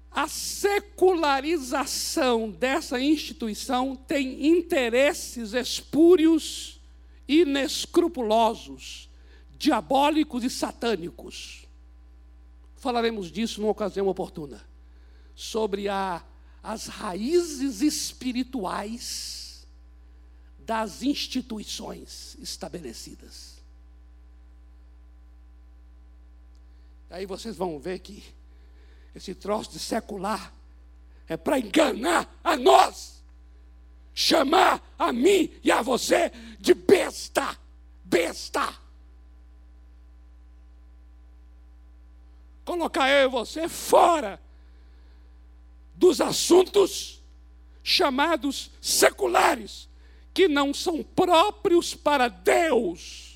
[0.09, 6.79] a secularização dessa instituição tem interesses espúrios,
[7.27, 9.09] inescrupulosos,
[9.57, 11.67] diabólicos e satânicos.
[12.77, 14.65] Falaremos disso numa ocasião oportuna.
[15.35, 16.23] Sobre a,
[16.63, 19.67] as raízes espirituais
[20.57, 23.60] das instituições estabelecidas.
[27.11, 28.23] Aí vocês vão ver que
[29.13, 30.53] esse troço de secular
[31.27, 33.21] é para enganar a nós,
[34.13, 37.57] chamar a mim e a você de besta,
[38.03, 38.73] besta.
[42.63, 44.41] Colocar eu e você fora
[45.93, 47.21] dos assuntos
[47.83, 49.89] chamados seculares,
[50.33, 53.30] que não são próprios para Deus.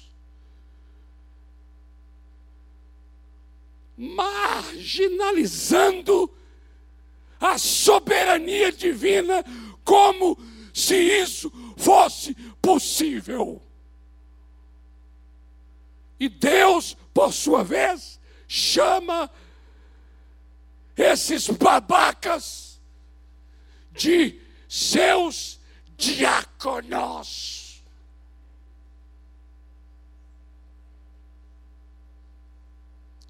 [3.98, 6.32] Marginalizando
[7.39, 9.43] a soberania divina
[9.84, 10.38] como
[10.74, 13.62] se isso fosse possível.
[16.20, 19.30] E Deus, por sua vez, chama
[20.96, 22.80] esses babacas
[23.91, 25.60] de seus
[25.98, 27.64] diáconos.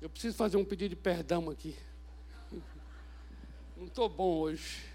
[0.06, 1.76] Eu preciso fazer um pedido de perdão aqui.
[3.76, 4.86] Não estou bom hoje.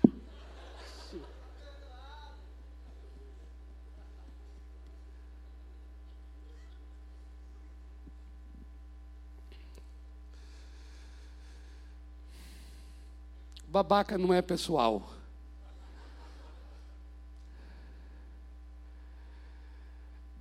[13.66, 15.12] Babaca não é pessoal.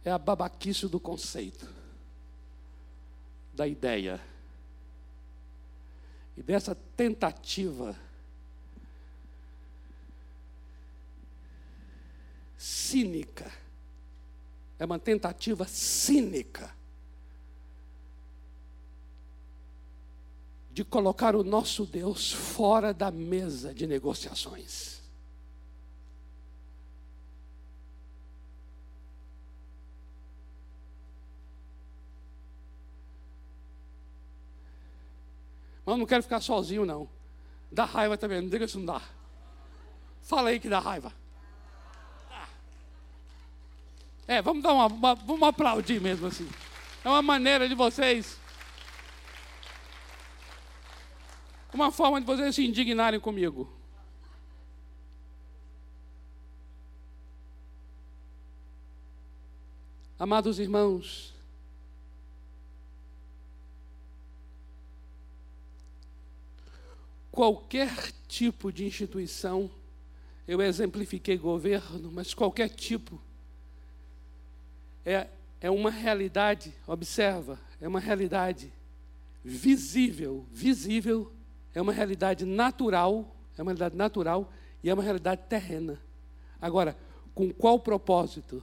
[0.06, 1.68] É a babaquice do conceito,
[3.52, 4.22] da ideia
[6.40, 7.94] e dessa tentativa
[12.58, 13.52] cínica,
[14.80, 16.74] é uma tentativa cínica
[20.72, 24.99] de colocar o nosso Deus fora da mesa de negociações.
[35.90, 37.10] Mas não quero ficar sozinho, não.
[37.72, 39.02] Dá raiva também, não diga isso não dá.
[40.22, 41.12] Fala aí que dá raiva.
[44.28, 46.48] É, vamos dar uma, uma, vamos aplaudir mesmo assim.
[47.04, 48.40] É uma maneira de vocês.
[51.74, 53.68] Uma forma de vocês se indignarem comigo.
[60.20, 61.34] Amados irmãos,
[67.40, 69.72] qualquer tipo de instituição,
[70.46, 73.18] eu exemplifiquei governo, mas qualquer tipo,
[75.06, 75.26] é,
[75.62, 78.74] é uma realidade, observa, é uma realidade
[79.42, 81.32] visível, visível,
[81.74, 84.52] é uma realidade natural, é uma realidade natural
[84.84, 85.98] e é uma realidade terrena.
[86.60, 86.94] Agora,
[87.34, 88.62] com qual propósito?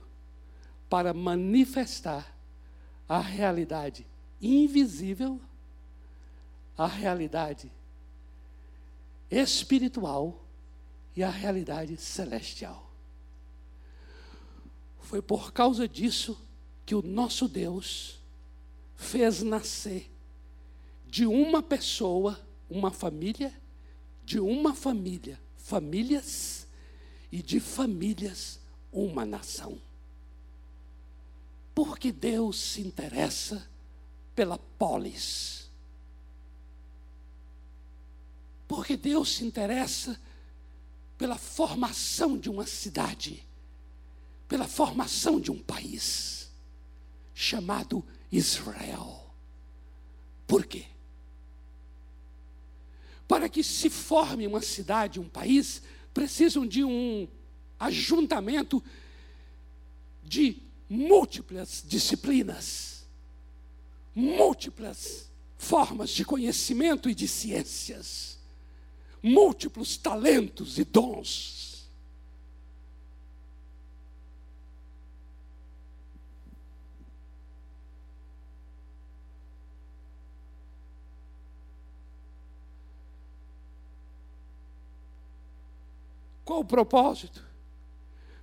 [0.87, 2.31] Para manifestar
[3.09, 4.07] a realidade
[4.39, 5.41] invisível,
[6.77, 7.73] a realidade
[9.31, 10.45] espiritual
[11.15, 12.91] e a realidade celestial.
[15.01, 16.39] Foi por causa disso
[16.85, 18.19] que o nosso Deus
[18.97, 20.11] fez nascer
[21.07, 23.53] de uma pessoa, uma família,
[24.25, 26.67] de uma família, famílias,
[27.31, 28.59] e de famílias,
[28.93, 29.79] uma nação.
[31.75, 33.69] Porque Deus se interessa
[34.35, 35.66] pela polis.
[38.67, 40.21] Porque Deus se interessa
[41.17, 43.47] pela formação de uma cidade,
[44.49, 46.51] pela formação de um país
[47.35, 49.31] chamado Israel.
[50.47, 50.87] Por quê?
[53.27, 55.83] Para que se forme uma cidade, um país,
[56.15, 57.29] precisam de um
[57.79, 58.83] ajuntamento
[60.23, 63.05] de múltiplas disciplinas,
[64.15, 68.36] múltiplas formas de conhecimento e de ciências,
[69.23, 71.57] múltiplos talentos e dons.
[86.47, 87.45] Qual o propósito?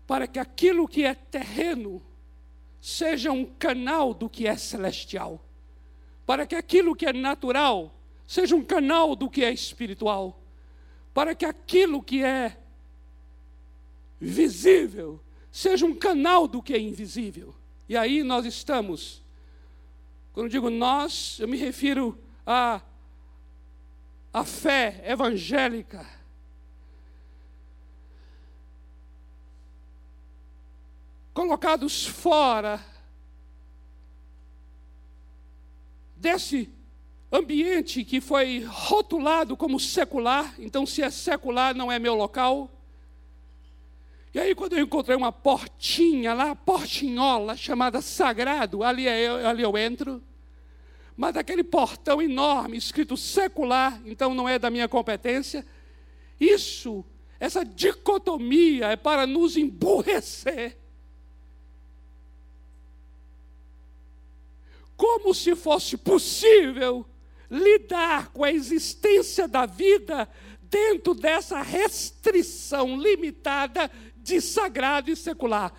[0.05, 2.03] Para que aquilo que é terreno
[2.81, 5.41] seja um canal do que é celestial.
[6.25, 7.97] Para que aquilo que é natural
[8.27, 10.42] seja um canal do que é espiritual.
[11.13, 12.57] Para que aquilo que é
[14.19, 15.19] visível
[15.51, 17.53] seja um canal do que é invisível.
[17.87, 19.23] E aí nós estamos,
[20.31, 22.81] quando digo nós, eu me refiro a
[24.33, 26.03] a fé evangélica
[31.33, 32.83] colocados fora
[36.15, 36.67] desse
[37.33, 42.69] ambiente que foi rotulado como secular, então se é secular não é meu local.
[44.33, 49.63] E aí quando eu encontrei uma portinha lá, portinhola, chamada sagrado, ali, é eu, ali
[49.63, 50.21] eu entro.
[51.17, 55.65] Mas aquele portão enorme, escrito secular, então não é da minha competência.
[56.39, 57.03] Isso,
[57.39, 60.77] essa dicotomia é para nos emburrecer.
[64.95, 67.05] como se fosse possível
[67.53, 70.27] lidar com a existência da vida
[70.63, 75.71] dentro dessa restrição limitada de sagrado e secular.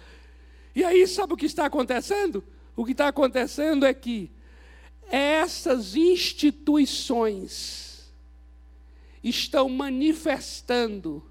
[0.74, 2.42] E aí, sabe o que está acontecendo?
[2.76, 4.30] O que está acontecendo é que
[5.10, 8.12] essas instituições
[9.22, 11.22] estão manifestando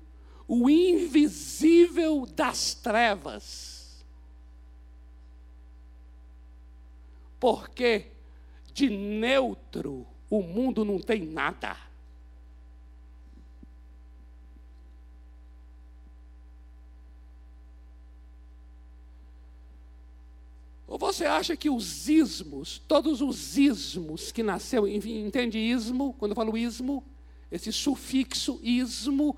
[0.47, 3.73] o invisível das trevas
[7.43, 8.05] porque
[8.73, 11.77] de neutro o mundo não tem nada.
[20.87, 26.33] Ou você acha que os ismos, todos os ismos que nasceu, enfim, entende ismo, quando
[26.33, 27.03] eu falo ismo,
[27.51, 29.35] esse sufixo ismo,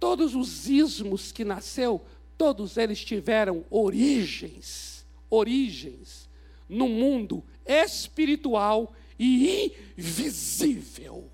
[0.00, 2.02] todos os ismos que nasceu,
[2.38, 6.28] todos eles tiveram origens, origens
[6.68, 11.30] no mundo espiritual e invisível.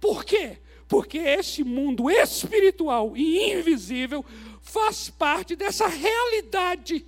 [0.00, 0.58] Por quê?
[0.86, 4.24] Porque esse mundo espiritual e invisível
[4.60, 7.04] faz parte dessa realidade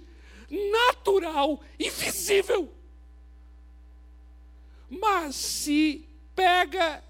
[0.72, 2.72] natural e visível.
[4.88, 7.02] Mas se pega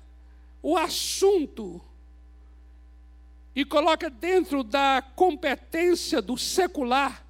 [0.63, 1.81] o assunto
[3.55, 7.26] e coloca dentro da competência do secular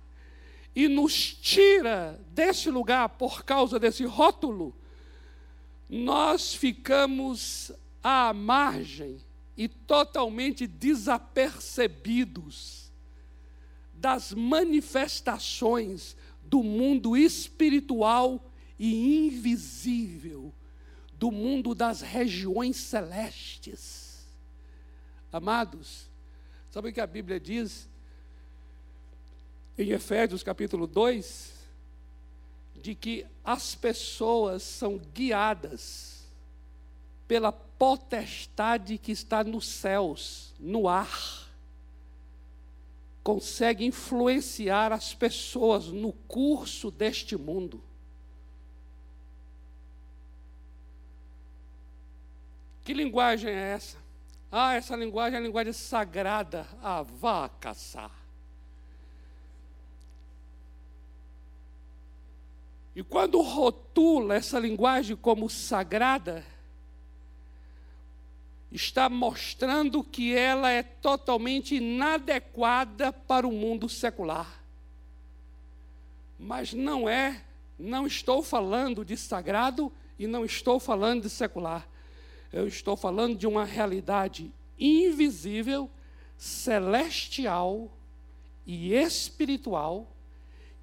[0.77, 4.77] e nos tira desse lugar por causa desse rótulo,
[5.89, 7.73] nós ficamos
[8.03, 9.25] à margem
[9.57, 12.93] e totalmente desapercebidos
[13.95, 20.53] das manifestações do mundo espiritual e invisível,
[21.15, 24.29] do mundo das regiões celestes.
[25.33, 26.11] Amados,
[26.77, 27.89] Sabe o que a Bíblia diz
[29.79, 31.55] em Efésios capítulo 2?
[32.75, 36.25] De que as pessoas são guiadas
[37.27, 41.47] pela potestade que está nos céus, no ar.
[43.23, 47.83] Consegue influenciar as pessoas no curso deste mundo.
[52.85, 53.99] Que linguagem é essa?
[54.51, 56.67] Ah, essa linguagem é a linguagem sagrada.
[56.81, 58.26] Ah, vá caçar.
[62.97, 66.43] E quando rotula essa linguagem como sagrada,
[68.73, 74.63] está mostrando que ela é totalmente inadequada para o mundo secular.
[76.39, 77.45] Mas não é,
[77.79, 81.87] não estou falando de sagrado e não estou falando de secular.
[82.51, 85.91] Eu estou falando de uma realidade invisível,
[86.39, 87.91] celestial
[88.67, 90.16] e espiritual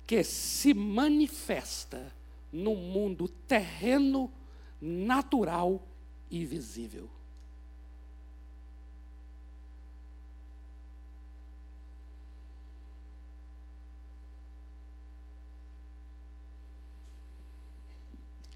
[0.06, 2.14] que se manifesta
[2.51, 4.32] no mundo terreno,
[4.80, 5.82] natural
[6.30, 7.10] e visível.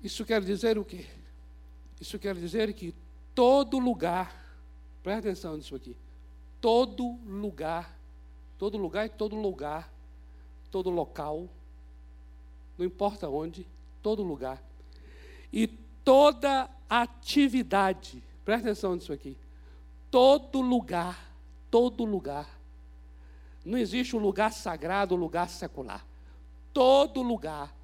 [0.03, 1.05] Isso quer dizer o quê?
[1.99, 2.93] Isso quer dizer que
[3.33, 4.55] todo lugar,
[5.03, 5.97] presta atenção nisso aqui,
[6.61, 7.99] todo lugar,
[8.57, 9.91] todo lugar e todo lugar,
[10.72, 11.47] todo local,
[12.78, 13.65] não importa onde,
[14.01, 14.61] todo lugar,
[15.51, 19.38] e toda atividade, presta atenção nisso aqui,
[20.11, 21.32] todo lugar,
[21.70, 22.47] todo lugar,
[23.65, 26.05] não existe um lugar sagrado, um lugar secular,
[26.74, 27.76] todo lugar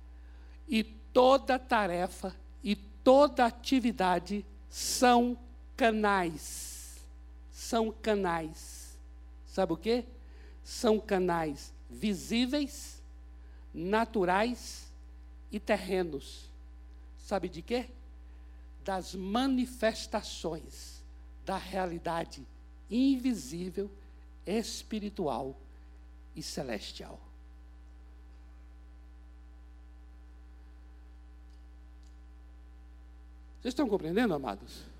[0.68, 5.38] e toda tarefa e toda atividade são
[5.76, 7.04] canais.
[7.52, 8.98] São canais.
[9.46, 10.06] Sabe o que?
[10.64, 13.02] São canais visíveis,
[13.74, 14.92] naturais
[15.52, 16.50] e terrenos.
[17.18, 17.90] Sabe de quê?
[18.84, 21.02] Das manifestações
[21.46, 22.46] da realidade
[22.90, 23.90] invisível,
[24.46, 25.56] espiritual
[26.36, 27.20] e celestial.
[33.62, 34.93] Vocês estão compreendendo, amados?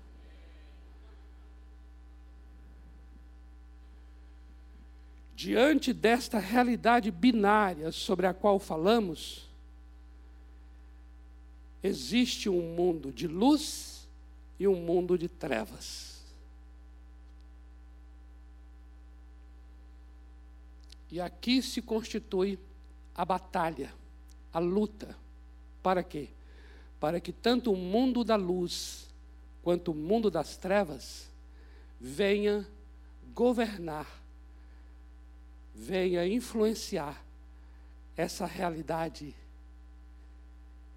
[5.44, 9.46] Diante desta realidade binária sobre a qual falamos,
[11.82, 14.08] existe um mundo de luz
[14.58, 16.22] e um mundo de trevas.
[21.10, 22.58] E aqui se constitui
[23.14, 23.92] a batalha,
[24.50, 25.14] a luta.
[25.82, 26.30] Para quê?
[27.04, 29.10] para que tanto o mundo da luz
[29.62, 31.28] quanto o mundo das trevas
[32.00, 32.66] venha
[33.34, 34.23] governar,
[35.74, 37.22] venha influenciar
[38.16, 39.34] essa realidade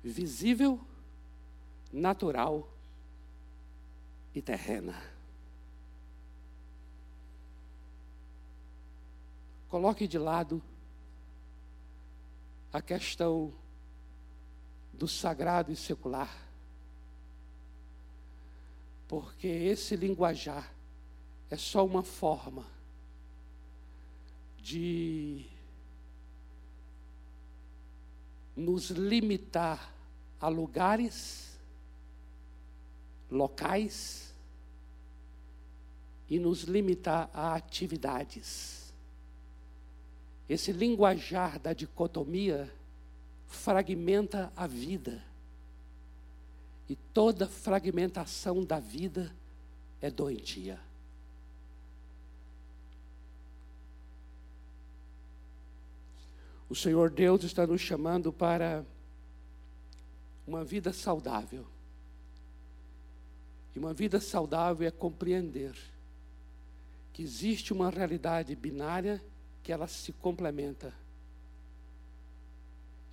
[0.03, 0.79] visível,
[1.91, 2.69] natural
[4.35, 4.95] e terrena.
[9.67, 10.61] Coloque de lado
[12.71, 13.51] a questão
[14.93, 16.45] do sagrado e secular.
[19.07, 20.71] Porque esse linguajar
[21.49, 22.76] é só uma forma
[24.67, 25.45] de
[28.53, 29.93] nos limitar
[30.41, 31.57] a lugares,
[33.31, 34.33] locais
[36.29, 38.93] e nos limitar a atividades.
[40.49, 42.69] Esse linguajar da dicotomia
[43.45, 45.23] fragmenta a vida.
[46.89, 49.33] E toda fragmentação da vida
[50.01, 50.86] é doentia.
[56.69, 58.85] O Senhor Deus está nos chamando para
[60.45, 61.65] uma vida saudável.
[63.75, 65.75] E uma vida saudável é compreender
[67.13, 69.21] que existe uma realidade binária
[69.63, 70.93] que ela se complementa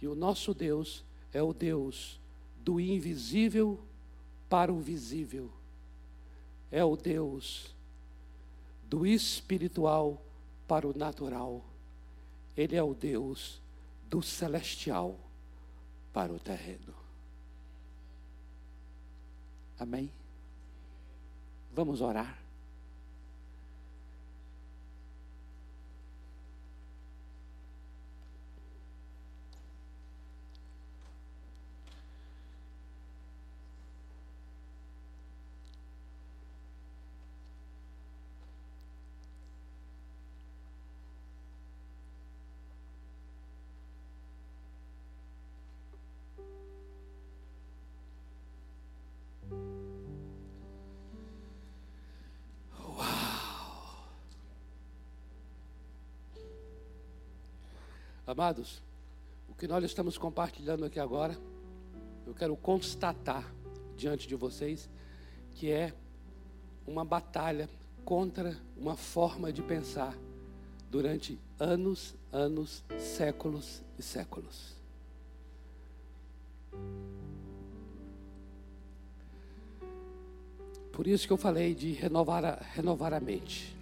[0.04, 1.02] e o nosso Deus
[1.32, 2.20] é o Deus
[2.58, 3.80] do invisível
[4.50, 5.50] para o visível.
[6.70, 7.74] É o Deus
[8.82, 10.22] do espiritual
[10.68, 11.64] para o natural.
[12.56, 13.60] Ele é o Deus
[14.08, 15.18] do celestial
[16.12, 16.94] para o terreno.
[19.78, 20.12] Amém?
[21.72, 22.43] Vamos orar.
[58.34, 58.82] Amados,
[59.48, 61.38] o que nós estamos compartilhando aqui agora,
[62.26, 63.48] eu quero constatar
[63.96, 64.90] diante de vocês
[65.52, 65.94] que é
[66.84, 67.70] uma batalha
[68.04, 70.18] contra uma forma de pensar
[70.90, 74.74] durante anos, anos, séculos e séculos.
[80.92, 83.76] Por isso que eu falei de renovar a, renovar a mente.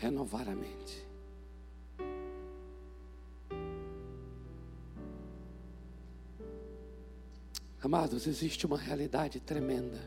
[0.00, 1.05] Renovar a mente.
[7.86, 10.00] Amados, existe uma realidade tremenda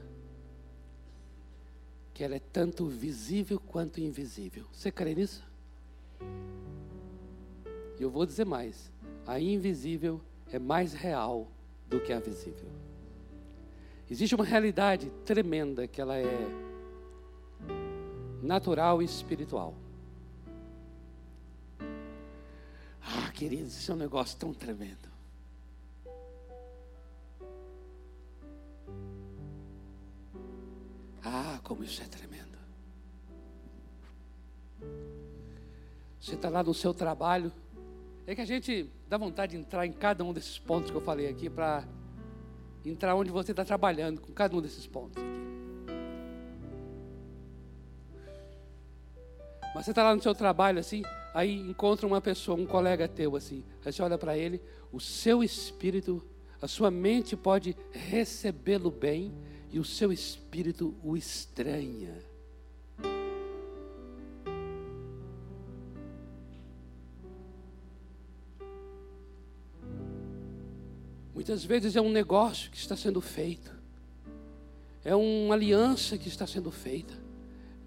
[2.13, 4.65] que ela é tanto visível quanto invisível.
[4.73, 5.41] Você crê nisso?
[7.97, 8.91] E eu vou dizer mais:
[9.25, 10.19] a invisível
[10.51, 11.47] é mais real
[11.87, 12.67] do que a visível.
[14.11, 16.47] Existe uma realidade tremenda que ela é
[18.43, 19.73] natural e espiritual.
[23.01, 25.08] Ah, queridos, isso é um negócio tão tremendo.
[31.69, 32.57] Como isso é tremendo.
[36.19, 37.51] Você está lá no seu trabalho.
[38.25, 41.01] É que a gente dá vontade de entrar em cada um desses pontos que eu
[41.01, 41.87] falei aqui para
[42.83, 45.29] entrar onde você está trabalhando com cada um desses pontos aqui.
[49.75, 51.03] Mas você está lá no seu trabalho assim,
[51.35, 54.59] aí encontra uma pessoa, um colega teu assim, aí você olha para ele,
[54.91, 56.25] o seu espírito,
[56.59, 59.31] a sua mente pode recebê-lo bem
[59.71, 62.15] e o seu espírito o estranha.
[71.33, 73.71] Muitas vezes é um negócio que está sendo feito,
[75.03, 77.13] é uma aliança que está sendo feita,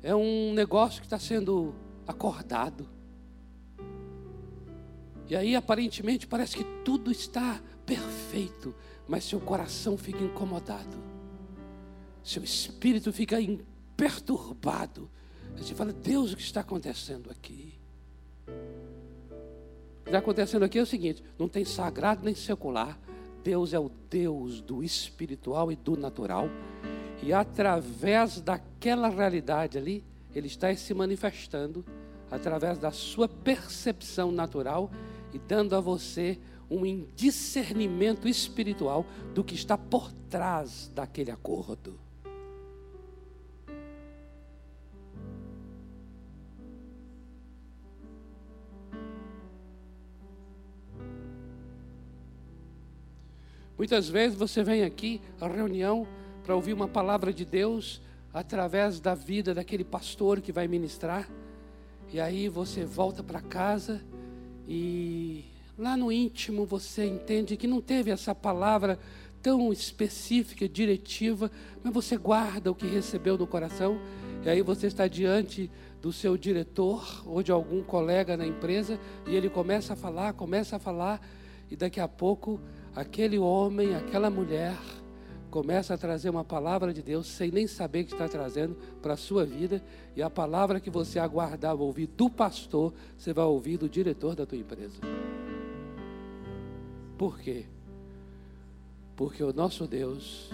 [0.02, 1.74] é um negócio que está sendo
[2.06, 2.88] acordado.
[5.28, 8.74] E aí aparentemente parece que tudo está perfeito,
[9.06, 11.11] mas seu coração fica incomodado
[12.22, 13.36] seu espírito fica
[13.96, 15.10] perturbado.
[15.56, 17.74] Você fala, Deus, o que está acontecendo aqui?
[18.46, 22.98] O que está acontecendo aqui é o seguinte: não tem sagrado nem secular.
[23.42, 26.48] Deus é o Deus do espiritual e do natural.
[27.22, 30.04] E através daquela realidade ali,
[30.34, 31.84] Ele está se manifestando
[32.30, 34.90] através da sua percepção natural
[35.32, 36.38] e dando a você
[36.70, 39.04] um discernimento espiritual
[39.34, 42.01] do que está por trás daquele acordo.
[53.82, 56.06] Muitas vezes você vem aqui à reunião
[56.44, 58.00] para ouvir uma palavra de Deus
[58.32, 61.28] através da vida daquele pastor que vai ministrar.
[62.12, 64.00] E aí você volta para casa
[64.68, 65.44] e
[65.76, 69.00] lá no íntimo você entende que não teve essa palavra
[69.42, 71.50] tão específica, diretiva,
[71.82, 74.00] mas você guarda o que recebeu no coração.
[74.44, 75.68] E aí você está diante
[76.00, 80.76] do seu diretor ou de algum colega na empresa e ele começa a falar, começa
[80.76, 81.20] a falar
[81.68, 82.60] e daqui a pouco
[82.94, 84.76] aquele homem, aquela mulher
[85.50, 89.16] começa a trazer uma palavra de Deus sem nem saber que está trazendo para a
[89.18, 89.82] sua vida,
[90.16, 94.46] e a palavra que você aguardava ouvir do pastor, você vai ouvir do diretor da
[94.46, 94.98] tua empresa.
[97.18, 97.66] Por quê?
[99.14, 100.50] Porque o nosso Deus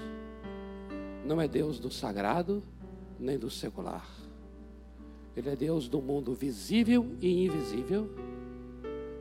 [1.25, 2.63] não é Deus do sagrado
[3.21, 4.09] nem do secular.
[5.37, 8.11] Ele é Deus do mundo visível e invisível,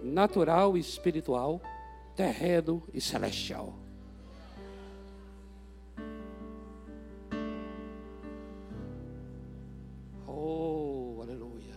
[0.03, 1.61] natural e espiritual
[2.17, 3.75] terreno e celestial.
[10.27, 11.75] Oh, aleluia.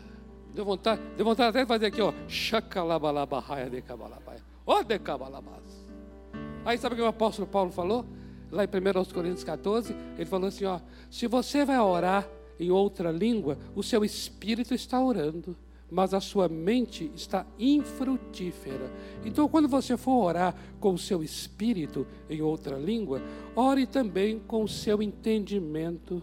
[0.54, 2.14] Deu vontade, deu vontade até de fazer aqui, ó.
[2.26, 4.40] Chacalabalabahaia de cabalabaia.
[4.66, 5.86] Ó, de cabalabas.
[6.64, 8.06] Aí sabe o que o apóstolo Paulo falou?
[8.50, 10.80] Lá em 1 Coríntios 14, ele falou assim: ó,
[11.10, 12.26] se você vai orar
[12.58, 15.56] em outra língua, o seu espírito está orando
[15.90, 18.90] mas a sua mente está infrutífera.
[19.24, 23.20] Então, quando você for orar com o seu espírito em outra língua,
[23.56, 26.22] ore também com o seu entendimento.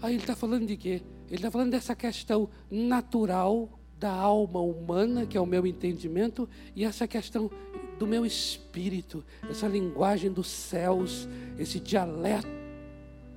[0.00, 1.02] Aí ele está falando de quê?
[1.26, 3.68] Ele está falando dessa questão natural
[3.98, 7.50] da alma humana, que é o meu entendimento, e essa questão
[7.98, 11.28] do meu espírito, essa linguagem dos céus,
[11.58, 12.63] esse dialeto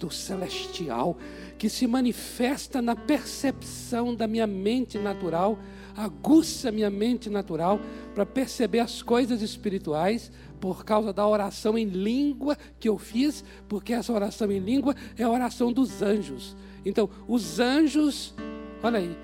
[0.10, 1.18] celestial
[1.58, 5.58] que se manifesta na percepção da minha mente natural,
[5.96, 7.80] aguça minha mente natural
[8.14, 13.94] para perceber as coisas espirituais por causa da oração em língua que eu fiz, porque
[13.94, 16.56] essa oração em língua é a oração dos anjos.
[16.86, 18.34] Então, os anjos,
[18.82, 19.18] olha aí,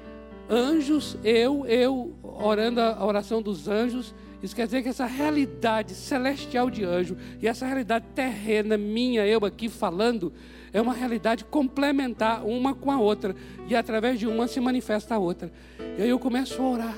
[0.50, 6.70] anjos, eu, eu orando a oração dos anjos, isso quer dizer que essa realidade celestial
[6.70, 10.34] de anjo e essa realidade terrena minha, eu aqui falando,
[10.74, 13.36] é uma realidade complementar uma com a outra.
[13.68, 15.52] E através de uma se manifesta a outra.
[15.98, 16.98] E aí eu começo a orar.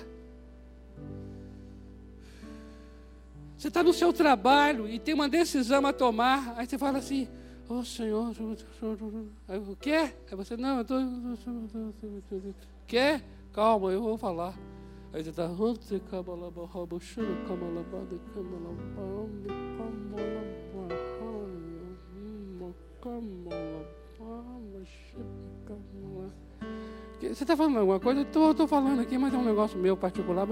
[3.57, 6.53] Você está no seu trabalho e tem uma decisão a tomar.
[6.55, 7.27] Aí você fala assim:
[7.67, 9.91] Ô oh, Senhor, o que?
[9.91, 10.99] Aí você, não, eu estou.
[12.87, 13.23] Quer?
[13.51, 14.53] Calma, eu vou falar.
[15.11, 15.47] Aí você está.
[27.21, 28.21] Você está falando alguma coisa?
[28.21, 30.47] Eu estou falando aqui, mas é um negócio meu particular.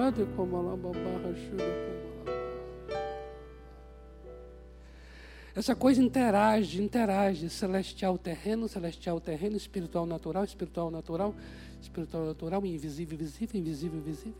[5.56, 7.50] Essa coisa interage, interage.
[7.50, 11.34] Celestial, terreno, celestial, terreno, espiritual, natural, espiritual, natural,
[11.82, 14.34] espiritual, natural, invisível, visível, invisível, visível.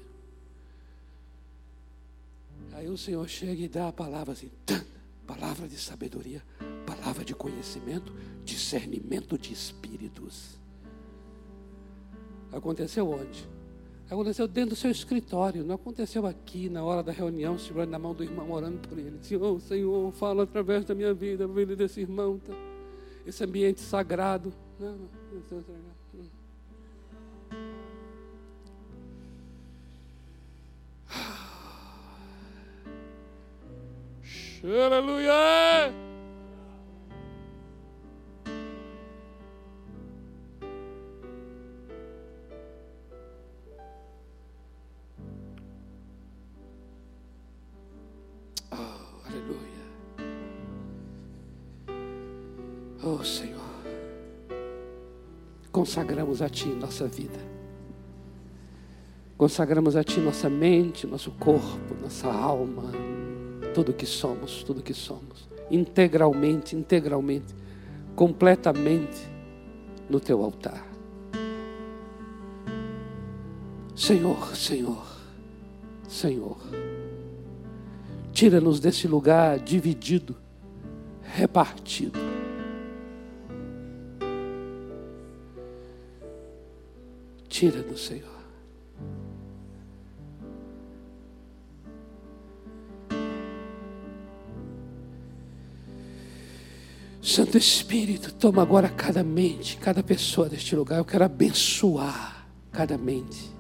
[2.74, 4.52] Aí o Senhor chega e dá a palavra assim,
[5.26, 6.44] palavra de sabedoria,
[6.86, 8.14] palavra de conhecimento,
[8.44, 10.60] discernimento de espíritos.
[12.52, 13.50] Aconteceu onde?
[14.10, 18.14] Aconteceu dentro do seu escritório, não aconteceu aqui na hora da reunião, segurando na mão
[18.14, 19.18] do irmão, orando por ele.
[19.22, 22.54] Senhor, Senhor, fala através da minha vida, a vida desse irmão, tá?
[23.26, 24.54] esse ambiente sagrado.
[24.80, 25.10] Não, não,
[34.86, 36.13] Aleluia!
[53.24, 53.62] Senhor,
[55.72, 57.40] consagramos a Ti nossa vida,
[59.38, 62.92] consagramos a Ti nossa mente, nosso corpo, nossa alma,
[63.74, 67.56] tudo que somos, tudo que somos, integralmente, integralmente,
[68.16, 69.28] completamente
[70.10, 70.86] no Teu altar.
[73.96, 75.06] Senhor, Senhor,
[76.08, 76.58] Senhor,
[78.34, 80.36] tira-nos desse lugar dividido,
[81.22, 82.33] repartido
[87.54, 88.34] tira do Senhor.
[97.22, 100.98] Santo Espírito, toma agora cada mente, cada pessoa deste lugar.
[100.98, 103.52] Eu quero abençoar cada mente,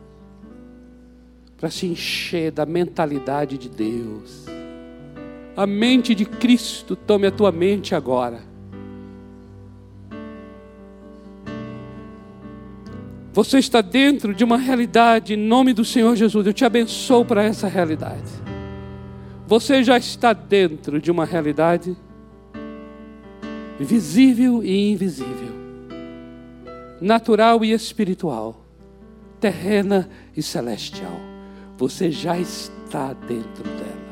[1.55, 4.45] para se encher da mentalidade de Deus.
[5.55, 8.52] A mente de Cristo, tome a tua mente agora.
[13.33, 16.45] Você está dentro de uma realidade, em nome do Senhor Jesus.
[16.45, 18.31] Eu te abençoo para essa realidade.
[19.47, 21.97] Você já está dentro de uma realidade
[23.79, 25.51] visível e invisível,
[27.01, 28.63] natural e espiritual,
[29.39, 30.07] terrena
[30.37, 31.19] e celestial.
[31.75, 34.03] Você já está dentro dela.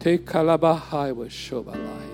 [0.00, 2.11] Te calabahai wa shobalai.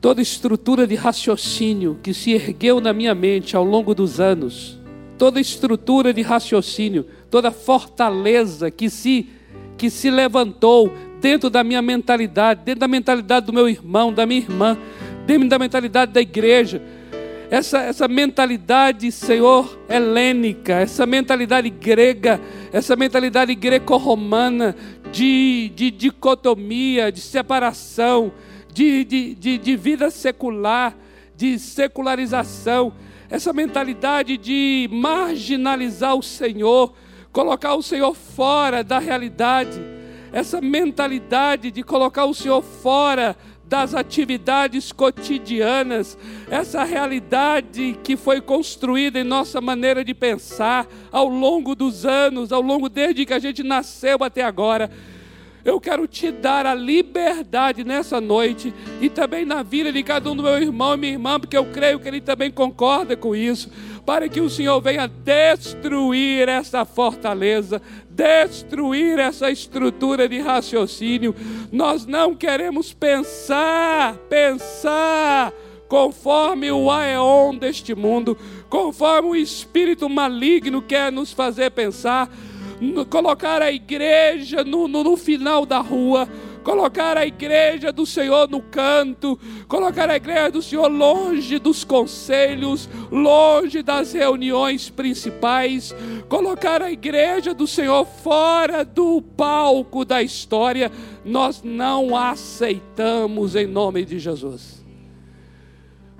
[0.00, 4.78] Toda estrutura de raciocínio que se ergueu na minha mente ao longo dos anos,
[5.18, 9.28] toda estrutura de raciocínio, toda fortaleza que se
[9.76, 10.92] que se levantou
[11.22, 14.76] dentro da minha mentalidade, dentro da mentalidade do meu irmão, da minha irmã,
[15.26, 16.82] dentro da mentalidade da igreja.
[17.50, 22.38] Essa, essa mentalidade, Senhor, helênica, essa mentalidade grega,
[22.70, 24.76] essa mentalidade greco-romana
[25.10, 28.30] de, de dicotomia, de separação,
[28.72, 30.96] de, de, de, de vida secular,
[31.36, 32.92] de secularização,
[33.28, 36.92] essa mentalidade de marginalizar o Senhor,
[37.32, 39.80] colocar o Senhor fora da realidade,
[40.32, 43.36] essa mentalidade de colocar o Senhor fora
[43.70, 46.18] das atividades cotidianas,
[46.50, 52.60] essa realidade que foi construída em nossa maneira de pensar ao longo dos anos, ao
[52.60, 54.90] longo desde que a gente nasceu até agora.
[55.64, 60.36] Eu quero te dar a liberdade nessa noite e também na vida de cada um
[60.36, 63.70] do meu irmão e minha irmã, porque eu creio que ele também concorda com isso,
[64.06, 71.34] para que o Senhor venha destruir essa fortaleza, destruir essa estrutura de raciocínio.
[71.70, 75.52] Nós não queremos pensar, pensar
[75.88, 78.38] conforme o aeon deste mundo,
[78.68, 82.30] conforme o espírito maligno quer nos fazer pensar
[83.08, 86.28] colocar a igreja no, no, no final da rua,
[86.62, 92.88] colocar a igreja do Senhor no canto, colocar a igreja do Senhor longe dos conselhos,
[93.10, 95.94] longe das reuniões principais,
[96.28, 100.90] colocar a igreja do Senhor fora do palco da história,
[101.24, 104.79] nós não aceitamos em nome de Jesus.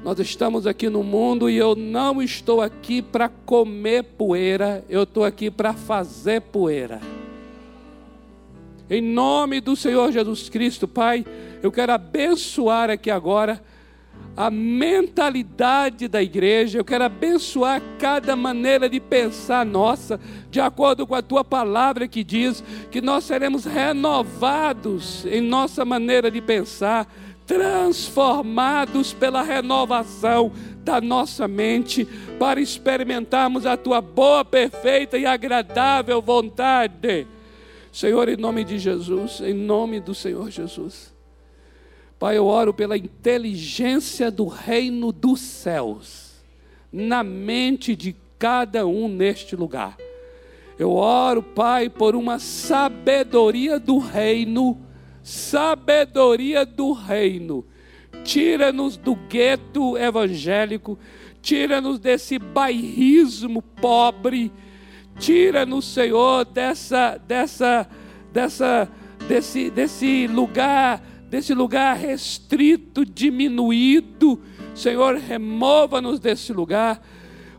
[0.02, 5.24] Nós estamos aqui no mundo e eu não estou aqui para comer poeira, eu estou
[5.24, 7.02] aqui para fazer poeira.
[8.88, 11.24] Em nome do Senhor Jesus Cristo, Pai,
[11.62, 13.62] eu quero abençoar aqui agora
[14.34, 20.18] a mentalidade da igreja, eu quero abençoar cada maneira de pensar nossa,
[20.50, 26.30] de acordo com a tua palavra que diz que nós seremos renovados em nossa maneira
[26.30, 27.06] de pensar,
[27.50, 30.52] transformados pela renovação
[30.84, 32.06] da nossa mente,
[32.38, 37.26] para experimentarmos a tua boa, perfeita e agradável vontade.
[37.92, 41.12] Senhor, em nome de Jesus, em nome do Senhor Jesus.
[42.20, 46.30] Pai, eu oro pela inteligência do reino dos céus
[46.92, 49.96] na mente de cada um neste lugar.
[50.78, 54.80] Eu oro, Pai, por uma sabedoria do reino,
[55.22, 57.64] sabedoria do reino.
[58.24, 60.98] Tira-nos do gueto evangélico,
[61.40, 64.52] tira-nos desse bairrismo pobre,
[65.18, 67.88] tira-nos, Senhor, dessa, dessa,
[68.32, 68.88] dessa,
[69.26, 74.40] desse, desse lugar desse lugar restrito, diminuído.
[74.74, 77.00] Senhor, remova-nos desse lugar.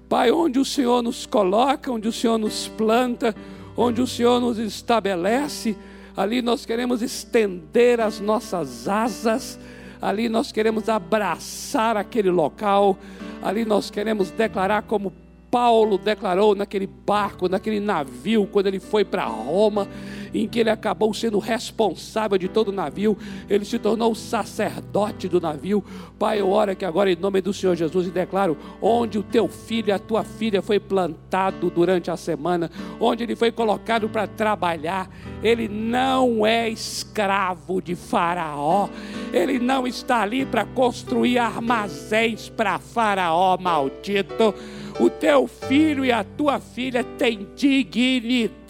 [0.10, 3.34] Pai, onde o Senhor nos coloca, onde o Senhor nos planta,
[3.78, 5.78] onde o Senhor nos estabelece,
[6.22, 9.60] ali nós queremos estender as nossas asas,
[10.00, 12.96] ali nós queremos abraçar aquele local,
[13.42, 15.12] ali nós queremos declarar como
[15.50, 19.88] Paulo declarou naquele barco, naquele navio, quando ele foi para Roma
[20.34, 23.18] em que ele acabou sendo responsável de todo o navio,
[23.50, 25.84] ele se tornou sacerdote do navio.
[26.18, 29.48] Pai, eu oro que agora, em nome do Senhor Jesus, e declaro: onde o teu
[29.48, 32.70] filho e a tua filha foi plantado durante a semana,
[33.00, 35.10] onde ele foi colocado para trabalhar,
[35.44, 38.90] ele não é escravo de Faraó,
[39.34, 44.54] ele não está ali para construir armazéns para Faraó maldito
[45.00, 48.61] o teu filho e a tua filha têm dignidade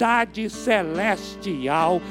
[0.49, 2.01] celestial.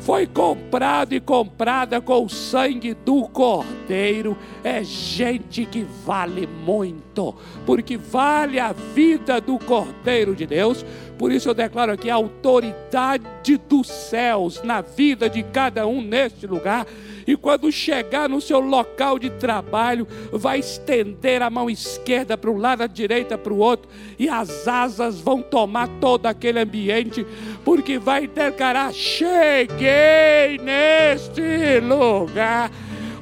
[0.00, 4.36] Foi comprado e comprada com o sangue do Cordeiro.
[4.64, 7.34] É gente que vale muito,
[7.64, 10.84] porque vale a vida do Cordeiro de Deus.
[11.16, 16.48] Por isso eu declaro aqui a autoridade dos céus na vida de cada um neste
[16.48, 16.86] lugar
[17.26, 22.56] e quando chegar no seu local de trabalho, vai estender a mão esquerda para um
[22.56, 23.88] lado, a direita para o outro,
[24.18, 27.26] e as asas vão tomar todo aquele ambiente,
[27.64, 32.70] porque vai declarar: cheguei neste lugar.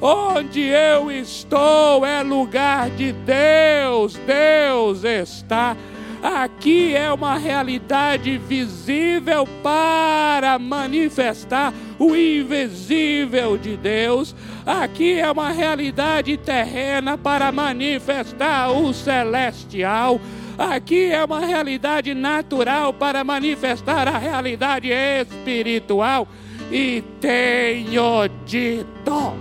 [0.03, 5.77] Onde eu estou é lugar de Deus, Deus está
[6.21, 14.35] Aqui é uma realidade visível para manifestar o invisível de Deus.
[14.63, 20.21] Aqui é uma realidade terrena para manifestar o celestial.
[20.61, 26.27] Aqui é uma realidade natural para manifestar a realidade espiritual.
[26.71, 29.33] E tenho dito.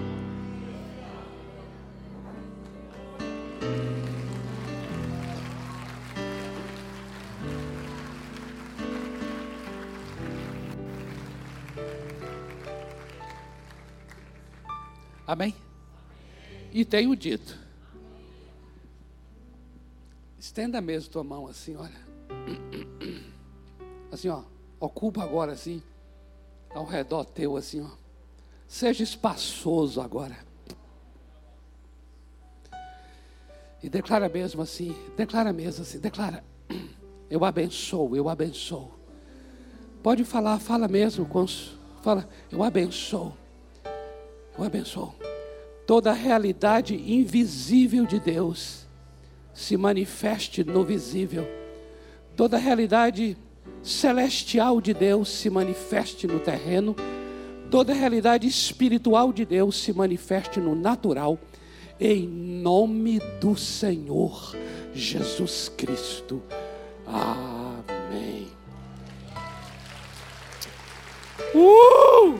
[15.26, 15.54] Amém?
[16.72, 17.69] E tenho dito.
[20.50, 21.94] Estenda mesmo tua mão assim, olha.
[24.10, 24.42] Assim, ó.
[24.80, 25.80] Ocupa agora assim.
[26.70, 27.90] Ao redor teu, assim, ó.
[28.66, 30.36] Seja espaçoso agora.
[33.80, 34.92] E declara mesmo assim.
[35.16, 36.00] Declara mesmo assim.
[36.00, 36.42] Declara.
[37.30, 38.90] Eu abençoo, eu abençoo.
[40.02, 41.28] Pode falar, fala mesmo.
[42.02, 43.32] Fala, eu abençoo.
[44.58, 45.14] Eu abençoo
[45.86, 48.89] toda a realidade invisível de Deus
[49.52, 51.46] se manifeste no visível.
[52.36, 53.36] Toda a realidade
[53.82, 56.94] celestial de Deus se manifeste no terreno.
[57.70, 61.38] Toda a realidade espiritual de Deus se manifeste no natural.
[61.98, 64.56] Em nome do Senhor
[64.94, 66.42] Jesus Cristo.
[67.06, 68.48] Amém.
[71.54, 72.38] Uh!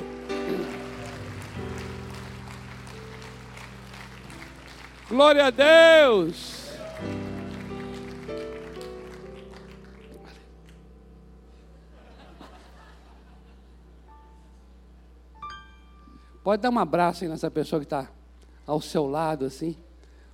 [5.08, 6.59] Glória a Deus.
[16.42, 18.10] Pode dar um abraço aí nessa pessoa que está
[18.66, 19.76] ao seu lado, assim.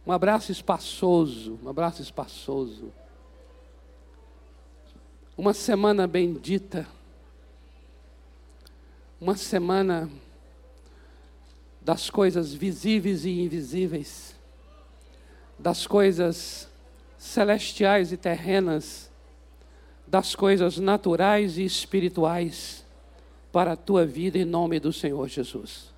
[0.07, 2.93] Um abraço espaçoso, um abraço espaçoso.
[5.37, 6.87] Uma semana bendita.
[9.21, 10.09] Uma semana
[11.81, 14.37] das coisas visíveis e invisíveis
[15.59, 16.69] das coisas
[17.19, 19.11] celestiais e terrenas,
[20.07, 22.85] das coisas naturais e espirituais
[23.51, 25.96] para a tua vida em nome do Senhor Jesus.